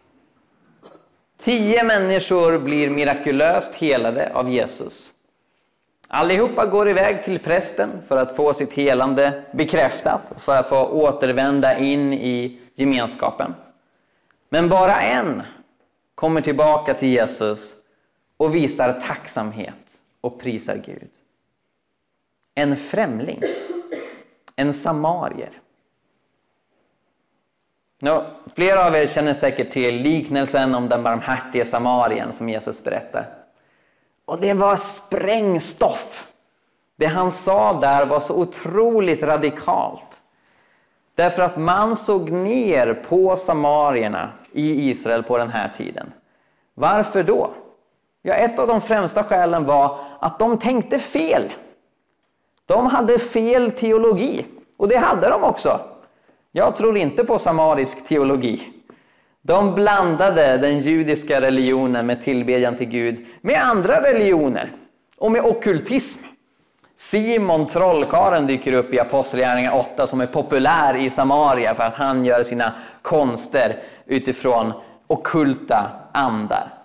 Tio 1.37 1.83
människor 1.83 2.59
blir 2.59 2.89
mirakulöst 2.89 3.75
helade 3.75 4.33
av 4.33 4.49
Jesus. 4.49 5.11
Allihopa 6.07 6.65
går 6.65 6.89
iväg 6.89 7.23
till 7.23 7.39
prästen 7.39 8.01
för 8.07 8.17
att 8.17 8.35
få 8.35 8.53
sitt 8.53 8.73
helande 8.73 9.43
bekräftat, 9.53 10.21
för 10.37 10.59
att 10.59 10.69
få 10.69 10.87
återvända 10.87 11.77
in 11.77 12.13
i 12.13 12.59
gemenskapen. 12.75 13.53
Men 14.49 14.69
bara 14.69 15.01
en 15.01 15.43
kommer 16.15 16.41
tillbaka 16.41 16.93
till 16.93 17.09
Jesus 17.09 17.75
och 18.37 18.55
visar 18.55 19.01
tacksamhet 19.07 19.82
och 20.23 20.39
prisar 20.39 20.75
Gud. 20.75 21.09
En 22.55 22.77
främling, 22.77 23.41
en 24.55 24.73
samarier. 24.73 25.61
Nu, 27.99 28.21
flera 28.55 28.87
av 28.87 28.95
er 28.95 29.07
känner 29.07 29.33
säkert 29.33 29.71
till 29.71 29.95
liknelsen 29.95 30.75
om 30.75 30.89
den 30.89 31.03
barmhärtige 31.03 31.65
samarien 31.65 32.33
som 32.33 32.49
Jesus 32.49 32.83
berättar. 32.83 33.35
Och 34.25 34.41
det 34.41 34.53
var 34.53 34.75
sprängstoff. 34.75 36.27
Det 36.95 37.05
han 37.05 37.31
sa 37.31 37.79
där 37.79 38.05
var 38.05 38.19
så 38.19 38.35
otroligt 38.35 39.23
radikalt. 39.23 40.21
Därför 41.15 41.41
att 41.41 41.57
man 41.57 41.95
såg 41.95 42.31
ner 42.31 42.93
på 42.93 43.37
samarierna 43.37 44.31
i 44.51 44.89
Israel 44.89 45.23
på 45.23 45.37
den 45.37 45.49
här 45.49 45.69
tiden. 45.77 46.13
Varför 46.73 47.23
då? 47.23 47.53
Ja, 48.21 48.33
ett 48.33 48.59
av 48.59 48.67
de 48.67 48.81
främsta 48.81 49.23
skälen 49.23 49.65
var 49.65 49.99
att 50.23 50.39
de 50.39 50.57
tänkte 50.57 50.99
fel. 50.99 51.53
De 52.65 52.85
hade 52.85 53.19
fel 53.19 53.71
teologi, 53.71 54.45
och 54.77 54.87
det 54.87 54.97
hade 54.97 55.29
de 55.29 55.43
också. 55.43 55.79
Jag 56.51 56.75
tror 56.75 56.97
inte 56.97 57.23
på 57.23 57.39
samarisk 57.39 58.07
teologi. 58.07 58.73
De 59.41 59.75
blandade 59.75 60.57
den 60.57 60.79
judiska 60.79 61.41
religionen 61.41 62.05
med 62.05 62.23
tillbedjan 62.23 62.75
till 62.75 62.87
Gud 62.87 63.25
med 63.41 63.61
andra 63.61 64.01
religioner 64.01 64.71
och 65.17 65.31
med 65.31 65.45
okkultism. 65.45 66.19
Simon 66.97 67.67
trollkaren 67.67 68.47
dyker 68.47 68.73
upp 68.73 68.93
i 68.93 68.99
Apostlagärningarna 68.99 69.75
8 69.75 70.07
som 70.07 70.21
är 70.21 70.27
populär 70.27 70.95
i 70.95 71.09
Samaria 71.09 71.75
för 71.75 71.83
att 71.83 71.95
han 71.95 72.25
gör 72.25 72.43
sina 72.43 72.73
konster 73.01 73.83
utifrån 74.05 74.73
okulta 75.07 75.91
andar. 76.11 76.82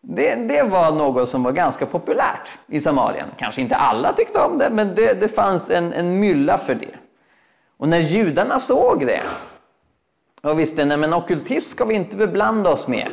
Det, 0.00 0.34
det, 0.34 0.62
var 0.62 0.92
något 0.92 1.28
som 1.28 1.42
var 1.42 1.52
ganska 1.52 1.86
populärt 1.86 2.48
i 2.66 2.80
Samarien. 2.80 3.28
Kanske 3.38 3.60
inte 3.60 3.74
alla 3.74 4.12
tyckte 4.12 4.40
om 4.40 4.58
det, 4.58 4.70
men 4.70 4.94
det, 4.94 5.20
det 5.20 5.28
fanns 5.28 5.70
en, 5.70 5.92
en 5.92 6.20
mylla 6.20 6.58
för 6.58 6.74
det. 6.74 6.94
Och 7.76 7.88
när 7.88 7.98
judarna 7.98 8.60
såg 8.60 9.06
det 9.06 9.22
och 10.42 10.58
visste 10.58 10.84
nej 10.84 10.96
men 10.96 11.14
ockultism 11.14 11.70
ska 11.70 11.84
vi 11.84 11.94
inte 11.94 12.16
beblanda 12.16 12.72
oss 12.72 12.86
med. 12.86 13.08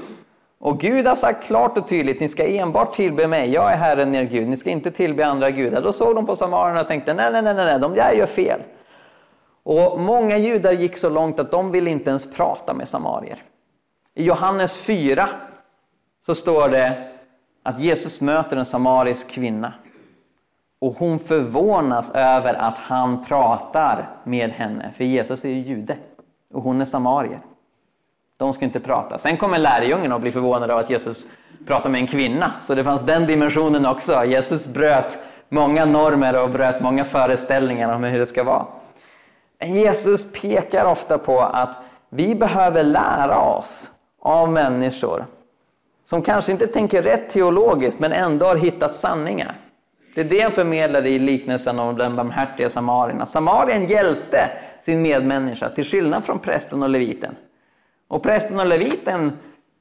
Och 0.59 0.79
Gud 0.79 1.07
har 1.07 1.15
sagt 1.15 1.47
klart 1.47 1.77
och 1.77 1.87
tydligt, 1.87 2.19
ni 2.19 2.29
ska 2.29 2.47
enbart 2.47 2.95
tillbe 2.95 3.27
mig, 3.27 3.51
jag 3.51 3.71
är 3.71 3.77
Herren 3.77 4.15
er 4.15 4.23
Gud, 4.23 4.47
ni 4.47 4.57
ska 4.57 4.69
inte 4.69 4.91
tillbe 4.91 5.25
andra 5.25 5.51
gudar. 5.51 5.81
Då 5.81 5.93
såg 5.93 6.15
de 6.15 6.25
på 6.25 6.35
samarierna 6.35 6.81
och 6.81 6.87
tänkte, 6.87 7.13
nej, 7.13 7.31
nej, 7.31 7.41
nej, 7.41 7.55
nej, 7.55 7.79
de 7.79 7.93
där 7.93 8.13
gör 8.13 8.25
fel. 8.25 8.61
Och 9.63 9.99
många 9.99 10.37
judar 10.37 10.71
gick 10.71 10.97
så 10.97 11.09
långt 11.09 11.39
att 11.39 11.51
de 11.51 11.71
ville 11.71 11.89
inte 11.89 12.09
ens 12.09 12.31
prata 12.31 12.73
med 12.73 12.87
samarier. 12.87 13.43
I 14.13 14.23
Johannes 14.23 14.77
4 14.77 15.29
så 16.25 16.35
står 16.35 16.69
det 16.69 17.07
att 17.63 17.79
Jesus 17.79 18.21
möter 18.21 18.57
en 18.57 18.65
samarisk 18.65 19.29
kvinna. 19.29 19.73
Och 20.79 20.95
hon 20.97 21.19
förvånas 21.19 22.11
över 22.11 22.53
att 22.53 22.77
han 22.77 23.25
pratar 23.25 24.09
med 24.23 24.49
henne, 24.49 24.93
för 24.97 25.03
Jesus 25.03 25.45
är 25.45 25.49
ju 25.49 25.59
jude 25.59 25.97
och 26.53 26.61
hon 26.61 26.81
är 26.81 26.85
samarier. 26.85 27.41
De 28.37 28.53
ska 28.53 28.65
inte 28.65 28.79
prata. 28.79 29.17
Sen 29.17 29.37
kommer 29.37 29.59
lärjungen 29.59 30.11
och 30.11 30.21
blir 30.21 30.31
förvånad 30.31 30.71
av 30.71 30.77
att 30.77 30.89
Jesus 30.89 31.25
pratar 31.65 31.89
med 31.89 32.01
en 32.01 32.07
kvinna. 32.07 32.51
Så 32.59 32.75
det 32.75 32.83
fanns 32.83 33.01
den 33.01 33.27
dimensionen 33.27 33.85
också. 33.85 34.25
Jesus 34.25 34.65
bröt 34.65 35.17
många 35.49 35.85
normer 35.85 36.43
och 36.43 36.49
bröt 36.49 36.81
många 36.81 37.05
föreställningar 37.05 37.95
om 37.95 38.03
hur 38.03 38.19
det 38.19 38.25
ska 38.25 38.43
vara. 38.43 38.65
Jesus 39.59 40.31
pekar 40.31 40.85
ofta 40.85 41.17
på 41.17 41.39
att 41.39 41.77
vi 42.09 42.35
behöver 42.35 42.83
lära 42.83 43.39
oss 43.39 43.91
av 44.19 44.51
människor 44.51 45.25
som 46.05 46.21
kanske 46.21 46.51
inte 46.51 46.67
tänker 46.67 47.03
rätt 47.03 47.29
teologiskt 47.29 47.99
men 47.99 48.11
ändå 48.11 48.45
har 48.45 48.55
hittat 48.55 48.95
sanningar. 48.95 49.55
Det 50.15 50.21
är 50.21 50.25
det 50.25 50.39
han 50.39 50.51
förmedlar 50.51 51.05
i 51.05 51.19
liknelsen 51.19 51.79
om 51.79 51.97
den 51.97 52.15
barmhärtiga 52.15 52.69
samarien. 52.69 53.25
Samarien 53.25 53.85
hjälpte 53.85 54.49
sin 54.81 55.01
medmänniska 55.01 55.69
till 55.69 55.85
skillnad 55.85 56.25
från 56.25 56.39
prästen 56.39 56.83
och 56.83 56.89
leviten. 56.89 57.35
Och 58.07 58.23
prästen 58.23 58.59
och 58.59 58.65
leviten 58.65 59.37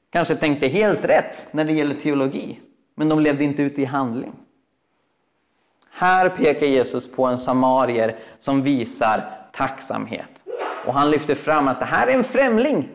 kanske 0.09 0.35
tänkte 0.35 0.67
helt 0.67 1.05
rätt 1.05 1.47
när 1.51 1.65
det 1.65 1.73
gäller 1.73 1.95
teologi, 1.95 2.59
men 2.95 3.09
de 3.09 3.19
levde 3.19 3.43
inte 3.43 3.61
ut 3.61 3.79
i 3.79 3.85
handling. 3.85 4.33
Här 5.89 6.29
pekar 6.29 6.65
Jesus 6.65 7.11
på 7.11 7.25
en 7.25 7.37
samarier 7.37 8.15
som 8.39 8.61
visar 8.61 9.31
tacksamhet. 9.53 10.43
Och 10.85 10.93
han 10.93 11.11
lyfter 11.11 11.35
fram 11.35 11.67
att 11.67 11.79
det 11.79 11.85
här 11.85 12.07
är 12.07 12.13
en 12.13 12.23
främling. 12.23 12.89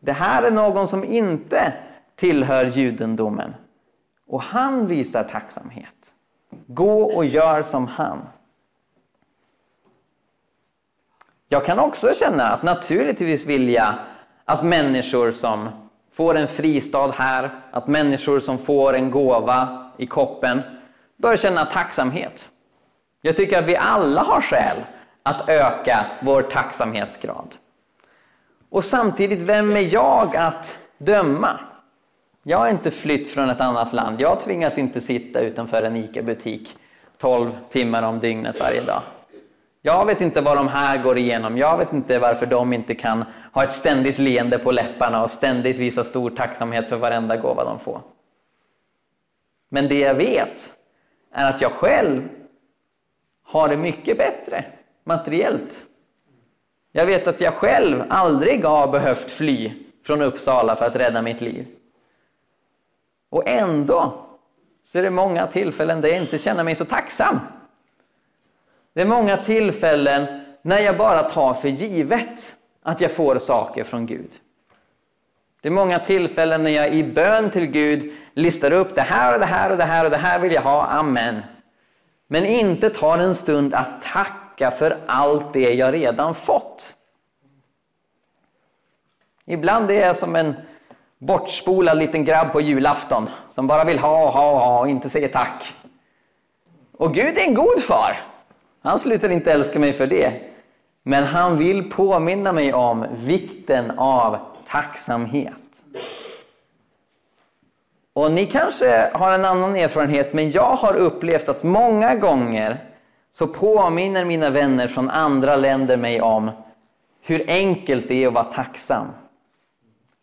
Det 0.00 0.12
här 0.12 0.42
är 0.42 0.50
någon 0.50 0.88
som 0.88 1.04
inte 1.04 1.72
tillhör 2.20 2.64
judendomen. 2.64 3.54
Och 4.26 4.42
han 4.42 4.86
visar 4.86 5.24
tacksamhet. 5.24 6.12
Gå 6.66 7.02
och 7.02 7.24
gör 7.24 7.62
som 7.62 7.86
han. 7.86 8.28
Jag 11.48 11.64
kan 11.64 11.78
också 11.78 12.14
känna 12.14 12.44
att 12.44 12.62
naturligtvis 12.62 13.46
vilja 13.46 13.98
att 14.44 14.64
människor 14.64 15.30
som 15.30 15.68
får 16.12 16.34
en 16.34 16.48
fristad 16.48 17.10
här, 17.10 17.50
att 17.70 17.88
människor 17.88 18.40
som 18.40 18.58
får 18.58 18.94
en 18.94 19.10
gåva 19.10 19.90
i 19.96 20.06
koppen 20.06 20.62
bör 21.16 21.36
känna 21.36 21.64
tacksamhet. 21.64 22.50
Jag 23.20 23.36
tycker 23.36 23.58
att 23.58 23.68
vi 23.68 23.76
alla 23.76 24.22
har 24.22 24.40
skäl 24.40 24.76
att 25.22 25.48
öka 25.48 26.06
vår 26.22 26.42
tacksamhetsgrad. 26.42 27.54
Och 28.70 28.84
samtidigt, 28.84 29.40
vem 29.40 29.76
är 29.76 29.94
jag 29.94 30.36
att 30.36 30.78
döma? 30.98 31.60
Jag 32.42 32.58
har 32.58 32.68
inte 32.68 32.90
flytt 32.90 33.28
från 33.28 33.50
ett 33.50 33.60
annat 33.60 33.92
land. 33.92 34.20
Jag 34.20 34.40
tvingas 34.40 34.78
inte 34.78 35.00
sitta 35.00 35.40
utanför 35.40 35.82
en 35.82 35.96
ICA-butik 35.96 36.76
12 37.18 37.50
timmar 37.70 38.02
om 38.02 38.20
dygnet 38.20 38.60
varje 38.60 38.80
dag. 38.80 39.02
Jag 39.82 40.06
vet 40.06 40.20
inte 40.20 40.40
vad 40.40 40.56
de 40.56 40.68
här 40.68 41.02
går 41.02 41.18
igenom. 41.18 41.58
Jag 41.58 41.78
vet 41.78 41.92
inte 41.92 42.18
varför 42.18 42.46
de 42.46 42.72
inte 42.72 42.94
kan 42.94 43.24
ha 43.52 43.64
ett 43.64 43.72
ständigt 43.72 44.18
leende 44.18 44.58
på 44.58 44.70
läpparna 44.70 45.24
och 45.24 45.30
ständigt 45.30 45.76
visa 45.76 46.04
stor 46.04 46.30
tacksamhet 46.30 46.88
för 46.88 46.96
varenda 46.96 47.36
gåva 47.36 47.64
de 47.64 47.78
får. 47.78 48.00
Men 49.68 49.88
det 49.88 49.98
jag 49.98 50.14
vet 50.14 50.72
är 51.32 51.50
att 51.50 51.60
jag 51.60 51.72
själv 51.72 52.28
har 53.42 53.68
det 53.68 53.76
mycket 53.76 54.18
bättre 54.18 54.64
materiellt. 55.04 55.84
Jag 56.92 57.06
vet 57.06 57.28
att 57.28 57.40
jag 57.40 57.54
själv 57.54 58.04
aldrig 58.08 58.64
har 58.64 58.88
behövt 58.88 59.30
fly 59.30 59.72
från 60.06 60.22
Uppsala 60.22 60.76
för 60.76 60.84
att 60.84 60.96
rädda 60.96 61.22
mitt 61.22 61.40
liv. 61.40 61.66
Och 63.30 63.48
ändå 63.48 64.26
så 64.84 64.98
är 64.98 65.02
det 65.02 65.10
många 65.10 65.46
tillfällen 65.46 66.00
där 66.00 66.08
jag 66.08 66.18
inte 66.18 66.38
känner 66.38 66.64
mig 66.64 66.76
så 66.76 66.84
tacksam. 66.84 67.38
Det 68.92 69.00
är 69.00 69.06
många 69.06 69.36
tillfällen 69.36 70.40
när 70.62 70.78
jag 70.78 70.96
bara 70.96 71.22
tar 71.22 71.54
för 71.54 71.68
givet 71.68 72.56
att 72.82 73.00
jag 73.00 73.12
får 73.12 73.38
saker 73.38 73.84
från 73.84 74.06
Gud. 74.06 74.30
Det 75.60 75.68
är 75.68 75.72
många 75.72 75.98
tillfällen 75.98 76.62
när 76.62 76.70
jag 76.70 76.94
i 76.94 77.04
bön 77.04 77.50
till 77.50 77.66
Gud 77.66 78.12
listar 78.34 78.70
upp 78.70 78.94
det 78.94 79.00
här 79.00 79.34
och 79.34 79.40
det 79.40 79.46
här 79.46 79.70
och 79.70 79.76
det 79.76 79.84
här 79.84 80.04
och 80.04 80.10
det 80.10 80.16
här 80.16 80.38
vill 80.38 80.52
jag 80.52 80.62
ha, 80.62 80.86
amen. 80.86 81.42
Men 82.26 82.46
inte 82.46 82.90
tar 82.90 83.18
en 83.18 83.34
stund 83.34 83.74
att 83.74 84.02
tacka 84.02 84.70
för 84.70 85.04
allt 85.06 85.52
det 85.52 85.74
jag 85.74 85.94
redan 85.94 86.34
fått. 86.34 86.94
Ibland 89.44 89.90
är 89.90 90.06
jag 90.06 90.16
som 90.16 90.36
en 90.36 90.54
bortspolad 91.20 91.98
liten 91.98 92.24
grabb 92.24 92.52
på 92.52 92.60
julafton 92.60 93.28
som 93.50 93.66
bara 93.66 93.84
vill 93.84 93.98
ha, 93.98 94.30
ha, 94.30 94.58
ha 94.64 94.80
och 94.80 94.88
inte 94.88 95.10
säger 95.10 95.28
tack. 95.28 95.74
Och 96.92 97.14
Gud 97.14 97.38
är 97.38 97.42
en 97.42 97.54
god 97.54 97.82
far. 97.82 98.20
Han 98.82 98.98
slutar 98.98 99.28
inte 99.28 99.52
älska 99.52 99.78
mig 99.78 99.92
för 99.92 100.06
det. 100.06 100.32
Men 101.02 101.24
han 101.24 101.58
vill 101.58 101.90
påminna 101.90 102.52
mig 102.52 102.72
om 102.72 103.06
vikten 103.12 103.90
av 103.98 104.38
tacksamhet. 104.68 105.54
Och 108.12 108.32
ni 108.32 108.46
kanske 108.46 109.10
har 109.14 109.32
en 109.32 109.44
annan 109.44 109.76
erfarenhet, 109.76 110.32
men 110.32 110.50
jag 110.50 110.76
har 110.76 110.94
upplevt 110.94 111.48
att 111.48 111.62
många 111.62 112.14
gånger 112.14 112.84
så 113.32 113.46
påminner 113.46 114.24
mina 114.24 114.50
vänner 114.50 114.88
från 114.88 115.10
andra 115.10 115.56
länder 115.56 115.96
mig 115.96 116.20
om 116.20 116.50
hur 117.20 117.50
enkelt 117.50 118.08
det 118.08 118.24
är 118.24 118.28
att 118.28 118.34
vara 118.34 118.44
tacksam. 118.44 119.06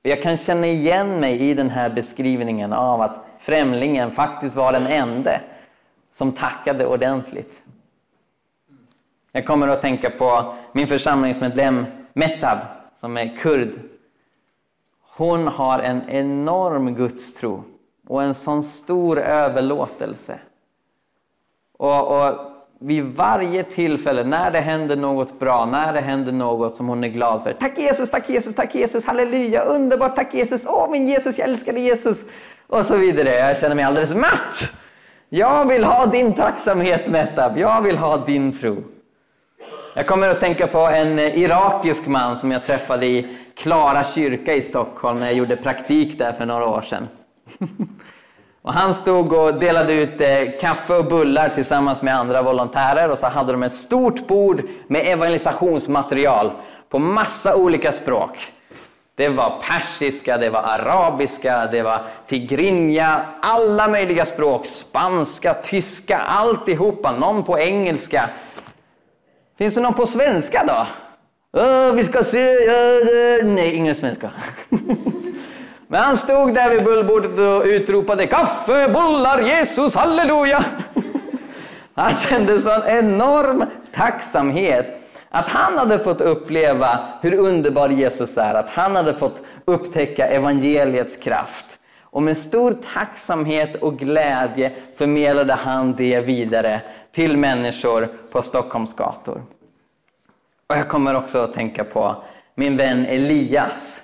Jag 0.08 0.22
kan 0.22 0.38
känna 0.38 0.68
igen 0.68 1.20
mig 1.20 1.40
i 1.40 1.54
den 1.54 1.70
här 1.70 1.90
beskrivningen 1.90 2.74
av 2.74 3.02
att 3.02 3.26
främlingen 3.40 4.12
faktiskt 4.12 4.56
var 4.56 4.74
den 4.74 4.88
ende 4.88 5.42
som 6.12 6.32
tackade 6.32 6.86
ordentligt. 6.86 7.64
Jag 9.32 9.46
kommer 9.46 9.68
att 9.68 9.82
tänka 9.82 10.10
på 10.10 10.56
min 10.72 10.88
församlingsmedlem 10.88 11.86
Metab, 12.14 12.58
som 13.00 13.18
är 13.18 13.38
kurd. 13.38 13.80
Hon 15.02 15.48
har 15.48 15.80
en 15.80 16.10
enorm 16.10 16.96
gudstro 16.96 17.64
och 18.08 18.24
en 18.24 18.34
sån 18.34 18.64
stor 18.64 19.20
överlåtelse. 19.20 20.40
Och, 21.78 22.08
och 22.08 22.57
vid 22.80 23.04
varje 23.04 23.64
tillfälle, 23.64 24.24
när 24.24 24.52
det 24.52 24.60
händer 24.60 24.96
något 24.96 25.40
bra, 25.40 25.66
när 25.66 25.94
det 25.94 26.02
händer 26.02 26.32
något 26.32 26.76
som 26.76 26.88
hon 26.88 27.04
är 27.04 27.08
glad 27.08 27.44
för. 27.44 27.54
Tack 27.54 27.78
Jesus, 27.78 28.10
tack 28.10 28.30
Jesus, 28.30 28.56
tack 28.56 28.76
Jesus, 28.76 29.06
halleluja, 29.06 29.62
underbart, 29.62 30.16
tack 30.16 30.34
Jesus, 30.34 30.66
åh 30.66 30.92
min 30.92 31.08
Jesus, 31.08 31.38
jag 31.38 31.50
älskar 31.50 31.74
dig 31.74 31.84
Jesus. 31.84 32.26
Och 32.68 32.86
så 32.86 32.98
vidare. 32.98 33.30
Jag 33.30 33.58
känner 33.58 33.76
mig 33.76 33.86
alldeles 33.86 34.14
matt. 34.14 34.70
Jag 35.30 35.68
vill 35.68 35.84
ha 35.84 36.06
din 36.06 36.34
tacksamhet 36.34 37.08
Metab, 37.08 37.58
jag 37.58 37.82
vill 37.82 37.98
ha 37.98 38.18
din 38.18 38.58
tro. 38.58 38.84
Jag 39.96 40.08
kommer 40.08 40.30
att 40.30 40.40
tänka 40.40 40.68
på 40.68 40.80
en 40.80 41.20
irakisk 41.20 42.08
man 42.08 42.38
som 42.38 42.52
jag 42.52 42.64
träffade 42.64 43.06
i 43.06 43.38
Klara 43.56 44.04
kyrka 44.04 44.54
i 44.54 44.62
Stockholm 44.62 45.20
när 45.20 45.26
jag 45.26 45.36
gjorde 45.36 45.56
praktik 45.56 46.18
där 46.18 46.34
för 46.34 46.46
några 46.46 46.66
år 46.66 46.82
sedan. 46.82 47.08
Och 48.68 48.74
han 48.74 48.94
stod 48.94 49.34
och 49.34 49.54
delade 49.54 49.94
ut 49.94 50.22
eh, 50.22 50.60
kaffe 50.60 50.96
och 50.96 51.06
bullar 51.06 51.50
tillsammans 51.50 52.02
med 52.02 52.16
andra 52.16 52.42
volontärer 52.42 53.10
och 53.10 53.18
så 53.18 53.26
hade 53.26 53.52
de 53.52 53.64
ett 53.64 53.74
stort 53.74 54.28
bord 54.28 54.64
med 54.88 55.02
evangelisationsmaterial 55.08 56.52
på 56.90 57.00
massa 57.00 57.56
olika 57.56 57.92
språk. 57.92 58.54
Det 59.16 59.30
var 59.30 59.62
persiska, 59.62 60.38
det 60.38 60.50
var 60.50 60.60
arabiska, 60.60 61.66
det 61.66 61.82
var 61.82 62.02
tigrinja, 62.28 63.26
alla 63.42 63.88
möjliga 63.88 64.26
språk. 64.26 64.66
Spanska, 64.66 65.54
tyska, 65.54 66.18
alltihopa. 66.18 67.12
Någon 67.12 67.44
på 67.44 67.60
engelska. 67.60 68.30
Finns 69.58 69.76
det 69.76 69.82
någon 69.82 69.94
på 69.94 70.06
svenska 70.06 70.64
då? 70.68 70.88
Vi 71.96 72.04
ska 72.04 72.24
se... 72.24 72.68
Eh, 72.68 72.74
eh, 72.74 73.46
nej, 73.46 73.76
ingen 73.76 73.96
svenska. 73.96 74.32
Men 75.88 76.04
han 76.04 76.18
stod 76.18 76.54
där 76.54 76.70
vid 76.70 76.84
bullbordet 76.84 77.40
och 77.40 77.64
utropade 77.66 78.28
kaffe, 78.28 78.88
bullar, 78.88 79.42
Jesus, 79.42 79.96
halleluja! 79.96 80.66
Han 81.96 82.14
kände 82.14 82.60
sån 82.60 82.84
enorm 82.88 83.66
tacksamhet 83.94 84.98
att 85.30 85.48
han 85.48 85.78
hade 85.78 86.00
fått 86.00 86.22
uppleva 86.22 87.00
hur 87.22 87.34
underbar 87.34 87.90
Jesus 87.90 88.38
är, 88.38 88.54
att 88.54 88.70
han 88.70 88.96
hade 88.96 89.14
fått 89.14 89.42
upptäcka 89.66 90.28
evangeliets 90.28 91.18
kraft. 91.18 91.80
Och 92.02 92.24
med 92.24 92.38
stor 92.38 92.78
tacksamhet 92.94 93.76
och 93.76 94.00
glädje 94.00 94.72
förmedlade 94.96 95.54
han 95.54 95.96
det 95.96 96.22
vidare 96.22 96.82
till 97.12 97.38
människor 97.38 98.10
på 98.32 98.42
Stockholms 98.42 98.96
gator. 98.96 99.44
Och 100.68 100.78
jag 100.78 100.90
kommer 100.90 101.16
också 101.16 101.40
att 101.40 101.54
tänka 101.54 101.84
på 101.84 102.24
min 102.56 102.78
vän 102.78 103.06
Elias 103.06 104.02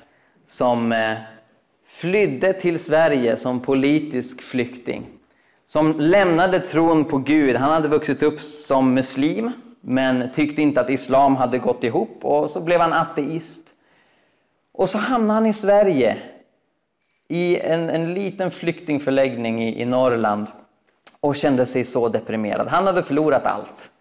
som 0.47 0.91
eh, 0.91 1.17
flydde 1.93 2.53
till 2.53 2.79
Sverige 2.79 3.37
som 3.37 3.59
politisk 3.59 4.41
flykting. 4.41 5.05
Som 5.65 5.99
lämnade 5.99 6.59
tron 6.59 7.05
på 7.05 7.17
Gud. 7.17 7.55
Han 7.55 7.71
hade 7.71 7.87
vuxit 7.87 8.23
upp 8.23 8.41
som 8.41 8.93
muslim 8.93 9.51
men 9.81 10.29
tyckte 10.35 10.61
inte 10.61 10.81
att 10.81 10.89
islam 10.89 11.35
hade 11.35 11.57
gått 11.57 11.83
ihop 11.83 12.19
och 12.21 12.51
så 12.51 12.61
blev 12.61 12.79
han 12.79 12.93
ateist. 12.93 13.61
Och 14.73 14.89
så 14.89 14.97
hamnade 14.97 15.33
han 15.33 15.45
i 15.45 15.53
Sverige 15.53 16.17
i 17.27 17.59
en, 17.59 17.89
en 17.89 18.13
liten 18.13 18.51
flyktingförläggning 18.51 19.63
i, 19.63 19.81
i 19.81 19.85
Norrland 19.85 20.47
och 21.19 21.35
kände 21.35 21.65
sig 21.65 21.83
så 21.83 22.09
deprimerad. 22.09 22.67
Han 22.67 22.87
hade 22.87 23.03
förlorat 23.03 23.45
allt. 23.45 23.91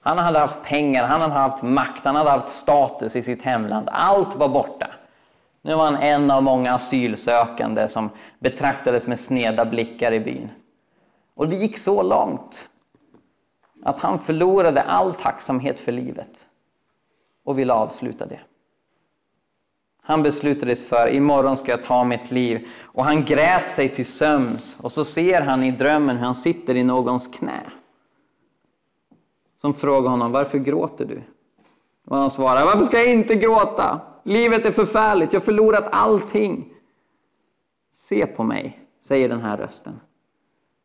Han 0.00 0.18
hade 0.18 0.38
haft 0.38 0.62
pengar, 0.62 1.06
han 1.06 1.20
hade 1.20 1.34
haft 1.34 1.62
makt, 1.62 2.04
han 2.04 2.16
hade 2.16 2.30
haft 2.30 2.48
status 2.48 3.16
i 3.16 3.22
sitt 3.22 3.42
hemland. 3.42 3.88
Allt 3.92 4.36
var 4.36 4.48
borta. 4.48 4.90
Nu 5.62 5.74
var 5.74 5.84
han 5.84 5.96
en 5.96 6.30
av 6.30 6.42
många 6.42 6.74
asylsökande 6.74 7.88
som 7.88 8.10
betraktades 8.38 9.06
med 9.06 9.20
sneda 9.20 9.64
blickar 9.64 10.12
i 10.12 10.20
byn. 10.20 10.50
Och 11.34 11.48
det 11.48 11.56
gick 11.56 11.78
så 11.78 12.02
långt 12.02 12.68
att 13.82 14.00
han 14.00 14.18
förlorade 14.18 14.82
all 14.82 15.14
tacksamhet 15.14 15.80
för 15.80 15.92
livet 15.92 16.46
och 17.44 17.58
ville 17.58 17.72
avsluta 17.72 18.26
det. 18.26 18.40
Han 20.02 20.22
beslutade 20.22 20.76
sig 20.76 20.88
för 20.88 21.08
imorgon 21.08 21.56
ska 21.56 21.70
jag 21.70 21.82
ta 21.82 22.04
mitt 22.04 22.30
liv 22.30 22.68
och 22.82 23.04
han 23.04 23.24
grät 23.24 23.68
sig 23.68 23.88
till 23.88 24.06
sömns 24.06 24.76
och 24.80 24.92
så 24.92 25.04
ser 25.04 25.40
han 25.40 25.64
i 25.64 25.70
drömmen 25.70 26.16
hur 26.16 26.24
han 26.24 26.34
sitter 26.34 26.74
i 26.74 26.84
någons 26.84 27.26
knä. 27.26 27.60
Som 29.56 29.74
frågar 29.74 30.10
honom 30.10 30.32
varför 30.32 30.58
gråter 30.58 31.04
du? 31.04 31.22
Och 32.06 32.16
han 32.16 32.30
svarar 32.30 32.64
varför 32.64 32.84
ska 32.84 32.98
jag 32.98 33.12
inte 33.12 33.34
gråta? 33.34 34.00
Livet 34.28 34.66
är 34.66 34.72
förfärligt, 34.72 35.32
jag 35.32 35.40
har 35.40 35.44
förlorat 35.44 35.88
allting. 35.92 36.72
Se 37.92 38.26
på 38.26 38.42
mig, 38.42 38.78
säger 39.00 39.28
den 39.28 39.40
här 39.40 39.56
rösten. 39.56 40.00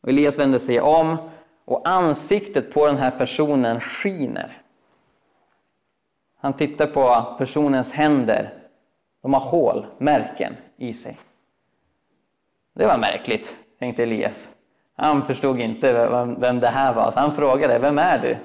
Och 0.02 0.10
Elias 0.10 0.40
vänder 0.40 0.60
sig 0.60 0.82
om 0.82 1.18
och 1.66 1.88
ansiktet 1.88 2.74
på 2.74 2.86
den 2.88 2.98
här 2.98 3.12
personen 3.12 3.80
skiner. 3.80 4.62
Han 6.40 6.54
tittar 6.54 6.88
på 6.88 7.36
personens 7.38 7.92
händer. 7.92 8.54
De 9.22 9.34
har 9.34 9.42
hål, 9.42 9.86
märken 9.98 10.56
i 10.78 10.94
sig. 10.94 11.20
Det 12.74 12.86
var 12.86 12.98
märkligt, 12.98 13.58
tänkte 13.80 14.04
Elias. 14.04 14.50
Han 14.96 15.26
förstod 15.26 15.60
inte 15.60 15.94
vem 16.40 16.60
det 16.60 16.68
här 16.68 16.94
var, 16.94 17.12
så 17.12 17.20
han 17.20 17.36
frågade, 17.36 17.80
vem 17.80 17.98
är 17.98 18.20
du? 18.20 18.38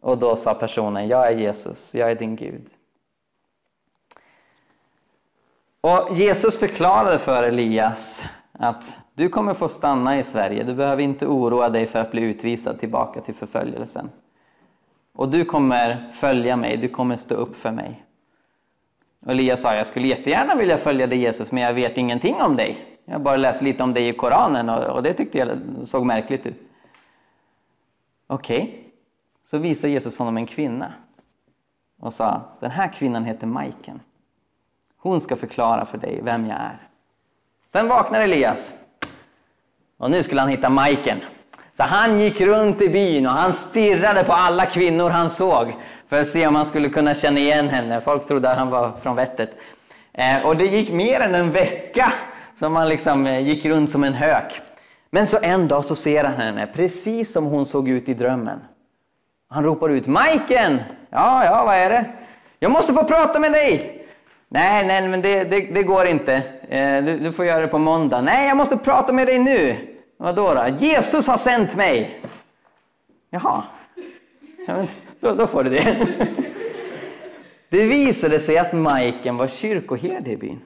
Och 0.00 0.18
då 0.18 0.36
sa 0.36 0.54
personen, 0.54 1.08
jag 1.08 1.26
är 1.26 1.36
Jesus, 1.36 1.94
jag 1.94 2.10
är 2.10 2.14
din 2.14 2.36
Gud. 2.36 2.70
Och 5.88 6.16
Jesus 6.16 6.58
förklarade 6.58 7.18
för 7.18 7.42
Elias 7.42 8.22
att 8.52 8.96
du 9.14 9.28
kommer 9.28 9.54
få 9.54 9.68
stanna 9.68 10.18
i 10.18 10.24
Sverige, 10.24 10.64
du 10.64 10.74
behöver 10.74 11.02
inte 11.02 11.26
oroa 11.26 11.68
dig 11.68 11.86
för 11.86 11.98
att 11.98 12.10
bli 12.10 12.22
utvisad 12.22 12.80
tillbaka 12.80 13.20
till 13.20 13.34
förföljelsen. 13.34 14.10
Och 15.12 15.28
du 15.28 15.44
kommer 15.44 16.12
följa 16.14 16.56
mig, 16.56 16.76
du 16.76 16.88
kommer 16.88 17.16
stå 17.16 17.34
upp 17.34 17.56
för 17.56 17.70
mig. 17.70 18.04
Och 19.20 19.30
Elias 19.30 19.60
sa, 19.60 19.74
jag 19.74 19.86
skulle 19.86 20.08
jättegärna 20.08 20.54
vilja 20.54 20.78
följa 20.78 21.06
dig 21.06 21.18
Jesus, 21.18 21.52
men 21.52 21.62
jag 21.62 21.74
vet 21.74 21.96
ingenting 21.96 22.34
om 22.42 22.56
dig. 22.56 22.98
Jag 23.04 23.14
har 23.14 23.20
bara 23.20 23.36
läst 23.36 23.62
lite 23.62 23.82
om 23.82 23.94
dig 23.94 24.08
i 24.08 24.12
Koranen 24.12 24.68
och, 24.68 25.02
det 25.02 25.12
tyckte 25.12 25.38
jag 25.38 25.48
såg 25.84 26.06
märkligt 26.06 26.46
ut. 26.46 26.62
Okej, 28.26 28.62
okay. 28.62 28.74
så 29.44 29.58
visade 29.58 29.92
Jesus 29.92 30.18
honom 30.18 30.36
en 30.36 30.46
kvinna 30.46 30.92
och 32.00 32.14
sa, 32.14 32.42
den 32.60 32.70
här 32.70 32.92
kvinnan 32.92 33.24
heter 33.24 33.46
Majken. 33.46 34.00
Hon 35.00 35.20
ska 35.20 35.36
förklara 35.36 35.86
för 35.86 35.98
dig 35.98 36.20
vem 36.22 36.46
jag 36.46 36.58
är. 36.60 36.78
Sen 37.72 37.88
vaknar 37.88 38.20
Elias. 38.20 38.72
Och 39.98 40.10
nu 40.10 40.22
skulle 40.22 40.40
han 40.40 40.50
hitta 40.50 40.70
Majken. 40.70 41.20
Så 41.76 41.82
han 41.82 42.20
gick 42.20 42.40
runt 42.40 42.82
i 42.82 42.88
byn 42.88 43.26
och 43.26 43.32
han 43.32 43.52
stirrade 43.52 44.24
på 44.24 44.32
alla 44.32 44.66
kvinnor 44.66 45.10
han 45.10 45.30
såg 45.30 45.76
för 46.08 46.20
att 46.20 46.28
se 46.28 46.46
om 46.46 46.54
han 46.54 46.66
skulle 46.66 46.88
kunna 46.88 47.14
känna 47.14 47.40
igen 47.40 47.68
henne. 47.68 48.00
Folk 48.00 48.26
trodde 48.26 48.50
att 48.50 48.58
han 48.58 48.70
var 48.70 48.92
från 49.02 49.16
vettet. 49.16 49.50
Eh, 50.12 50.46
och 50.46 50.56
det 50.56 50.64
gick 50.64 50.92
mer 50.92 51.20
än 51.20 51.34
en 51.34 51.50
vecka 51.50 52.12
som 52.58 52.76
han 52.76 52.88
liksom 52.88 53.26
eh, 53.26 53.38
gick 53.38 53.64
runt 53.64 53.90
som 53.90 54.04
en 54.04 54.14
hök. 54.14 54.60
Men 55.10 55.26
så 55.26 55.38
en 55.42 55.68
dag 55.68 55.84
så 55.84 55.94
ser 55.94 56.24
han 56.24 56.34
henne 56.34 56.66
precis 56.66 57.32
som 57.32 57.44
hon 57.44 57.66
såg 57.66 57.88
ut 57.88 58.08
i 58.08 58.14
drömmen. 58.14 58.60
Han 59.48 59.64
ropar 59.64 59.88
ut 59.88 60.06
Majken! 60.06 60.80
Ja, 61.10 61.44
ja, 61.44 61.64
vad 61.64 61.74
är 61.74 61.90
det? 61.90 62.04
Jag 62.58 62.70
måste 62.70 62.94
få 62.94 63.04
prata 63.04 63.40
med 63.40 63.52
dig! 63.52 63.97
Nej, 64.48 64.86
nej, 64.86 65.08
men 65.08 65.22
det, 65.22 65.44
det, 65.44 65.60
det 65.60 65.82
går 65.82 66.06
inte. 66.06 66.34
Eh, 66.68 67.04
du, 67.04 67.18
du, 67.18 67.32
får 67.32 67.44
göra 67.44 67.60
det 67.60 67.68
på 67.68 67.78
måndag. 67.78 68.20
Nej, 68.20 68.48
jag 68.48 68.56
måste 68.56 68.76
prata 68.76 69.12
med 69.12 69.26
dig 69.26 69.38
nu. 69.38 69.76
Vad 70.16 70.36
då, 70.36 70.54
då? 70.54 70.66
Jesus 70.78 71.26
har 71.26 71.36
sänt 71.36 71.76
mig. 71.76 72.20
Jaha, 73.30 73.62
ja, 74.66 74.86
då, 75.20 75.34
då 75.34 75.46
får 75.46 75.64
du 75.64 75.70
det. 75.70 76.06
Det 77.70 77.86
visade 77.86 78.40
sig 78.40 78.58
att 78.58 78.72
Majken 78.72 79.36
var 79.36 79.48
kyrkoherde 79.48 80.30
i 80.30 80.36
byn. 80.36 80.60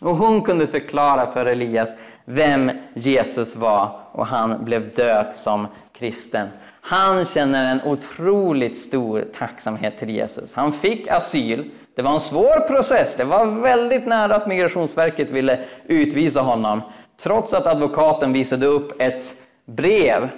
Och 0.00 0.16
hon 0.16 0.42
kunde 0.42 0.66
förklara 0.66 1.32
för 1.32 1.46
Elias 1.46 1.94
vem 2.24 2.70
Jesus 2.94 3.56
var 3.56 4.00
och 4.12 4.26
han 4.26 4.64
blev 4.64 4.94
döpt 4.94 5.36
som 5.36 5.66
kristen. 5.92 6.48
Han 6.80 7.24
känner 7.24 7.70
en 7.70 7.82
otroligt 7.82 8.78
stor 8.78 9.24
tacksamhet 9.34 9.98
till 9.98 10.10
Jesus. 10.10 10.54
Han 10.54 10.72
fick 10.72 11.08
asyl 11.08 11.70
det 11.94 12.02
var 12.02 12.14
en 12.14 12.20
svår 12.20 12.68
process. 12.68 13.14
Det 13.16 13.24
var 13.24 13.46
väldigt 13.46 14.06
nära 14.06 14.34
att 14.36 14.46
Migrationsverket 14.46 15.30
ville 15.30 15.64
utvisa 15.86 16.40
honom. 16.40 16.80
Trots 17.22 17.52
att 17.52 17.66
advokaten 17.66 18.32
visade 18.32 18.66
upp 18.66 19.00
ett 19.00 19.36
brev 19.64 20.28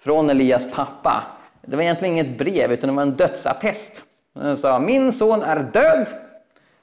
från 0.00 0.30
Elias 0.30 0.66
pappa. 0.72 1.24
Det 1.62 1.76
var 1.76 1.82
egentligen 1.82 2.14
inget 2.14 2.38
brev, 2.38 2.72
utan 2.72 2.88
det 2.88 2.96
var 2.96 3.02
en 3.02 3.16
dödsattest. 3.16 3.92
Den 4.34 4.56
sa, 4.56 4.78
min 4.78 5.12
son 5.12 5.42
är 5.42 5.70
död. 5.72 6.08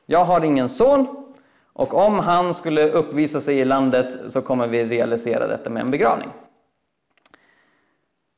Jag 0.05 0.26
har 0.26 0.45
ingen 0.45 0.69
son. 0.69 1.07
Och 1.73 1.93
om 1.93 2.19
han 2.19 2.53
skulle 2.53 2.89
uppvisa 2.91 3.41
sig 3.41 3.59
i 3.59 3.65
landet 3.65 4.17
så 4.30 4.41
kommer 4.41 4.67
vi 4.67 4.86
realisera 4.86 5.47
detta 5.47 5.69
med 5.69 5.82
en 5.82 5.91
begravning. 5.91 6.30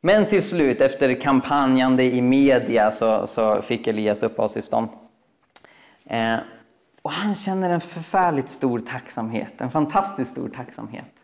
Men 0.02 0.26
till 0.26 0.44
slut, 0.44 0.82
efter 0.82 1.22
kampanjande 1.22 2.04
i 2.04 2.22
media, 2.22 2.92
så, 2.92 3.28
så 3.28 3.62
fick 3.62 3.88
Elias 3.88 4.24
uppehållstillstånd. 4.24 4.88
Eh, 6.10 6.38
och 7.02 7.12
han 7.12 7.36
känner 7.36 7.70
en 7.70 7.82
förfärligt 7.82 8.50
stor 8.50 8.80
tacksamhet, 8.80 9.54
en 9.58 9.72
fantastiskt 9.72 10.32
stor 10.32 10.50
tacksamhet 10.50 11.18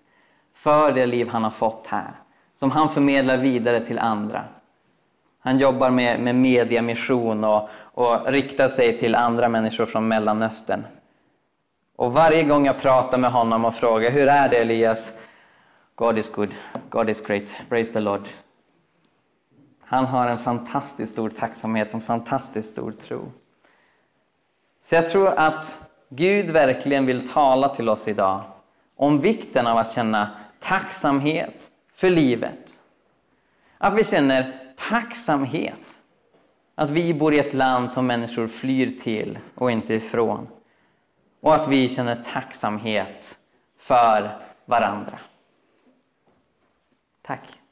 för 0.64 0.92
det 0.92 1.06
liv 1.06 1.28
han 1.28 1.44
har 1.44 1.52
fått 1.52 1.88
här, 1.88 2.12
som 2.60 2.72
han 2.72 2.90
förmedlar 2.90 3.38
vidare 3.38 3.86
till 3.86 4.00
andra. 4.00 4.44
Han 5.40 5.58
jobbar 5.58 5.90
med, 5.90 6.20
med 6.20 6.36
mediamission 6.36 7.44
och, 7.44 7.70
och 7.94 8.28
riktar 8.28 8.68
sig 8.68 9.00
till 9.00 9.16
andra 9.16 9.50
människor 9.50 9.86
från 9.86 10.08
Mellanöstern. 10.08 10.84
Och 11.96 12.14
varje 12.14 12.44
gång 12.44 12.66
jag 12.66 12.82
pratar 12.82 13.18
med 13.18 13.32
honom 13.32 13.66
och 13.66 13.76
frågar 13.76 14.12
hur 14.12 14.28
är 14.28 14.50
det 14.50 14.58
Elias? 14.58 15.12
God 15.96 16.18
is 16.18 16.32
good, 16.32 16.50
God 16.90 17.10
is 17.10 17.22
great, 17.22 17.50
praise 17.70 17.94
the 17.94 18.00
Lord. 18.00 18.28
Han 19.80 20.06
har 20.06 20.28
en 20.28 20.40
fantastiskt 20.40 21.14
stor 21.14 21.30
tacksamhet, 21.30 21.88
och 21.88 21.96
en 21.96 22.02
fantastiskt 22.02 22.70
stor 22.70 22.92
tro. 22.92 23.32
Så 24.84 24.96
jag 24.96 25.06
tror 25.06 25.28
att 25.28 25.80
Gud 26.10 26.52
verkligen 26.52 27.06
vill 27.06 27.30
tala 27.30 27.70
till 27.70 27.90
oss 27.90 28.08
idag 28.08 28.42
om 28.96 29.20
vikten 29.20 29.68
av 29.68 29.78
att 29.78 29.92
känna 29.92 30.30
tacksamhet 30.60 31.72
för 31.94 32.10
livet. 32.10 32.80
Att 33.78 33.94
vi 33.94 34.04
känner 34.04 34.60
tacksamhet. 34.90 35.98
Att 36.76 36.90
vi 36.90 37.14
bor 37.14 37.34
i 37.34 37.40
ett 37.40 37.54
land 37.54 37.92
som 37.92 38.08
människor 38.08 38.48
flyr 38.48 39.00
till 39.00 39.40
och 39.56 39.72
inte 39.72 39.94
ifrån. 39.94 40.48
Och 41.42 41.56
att 41.56 41.68
vi 41.68 41.90
känner 41.90 42.16
tacksamhet 42.16 43.38
för 43.78 44.38
varandra. 44.66 45.20
Tack. 47.22 47.63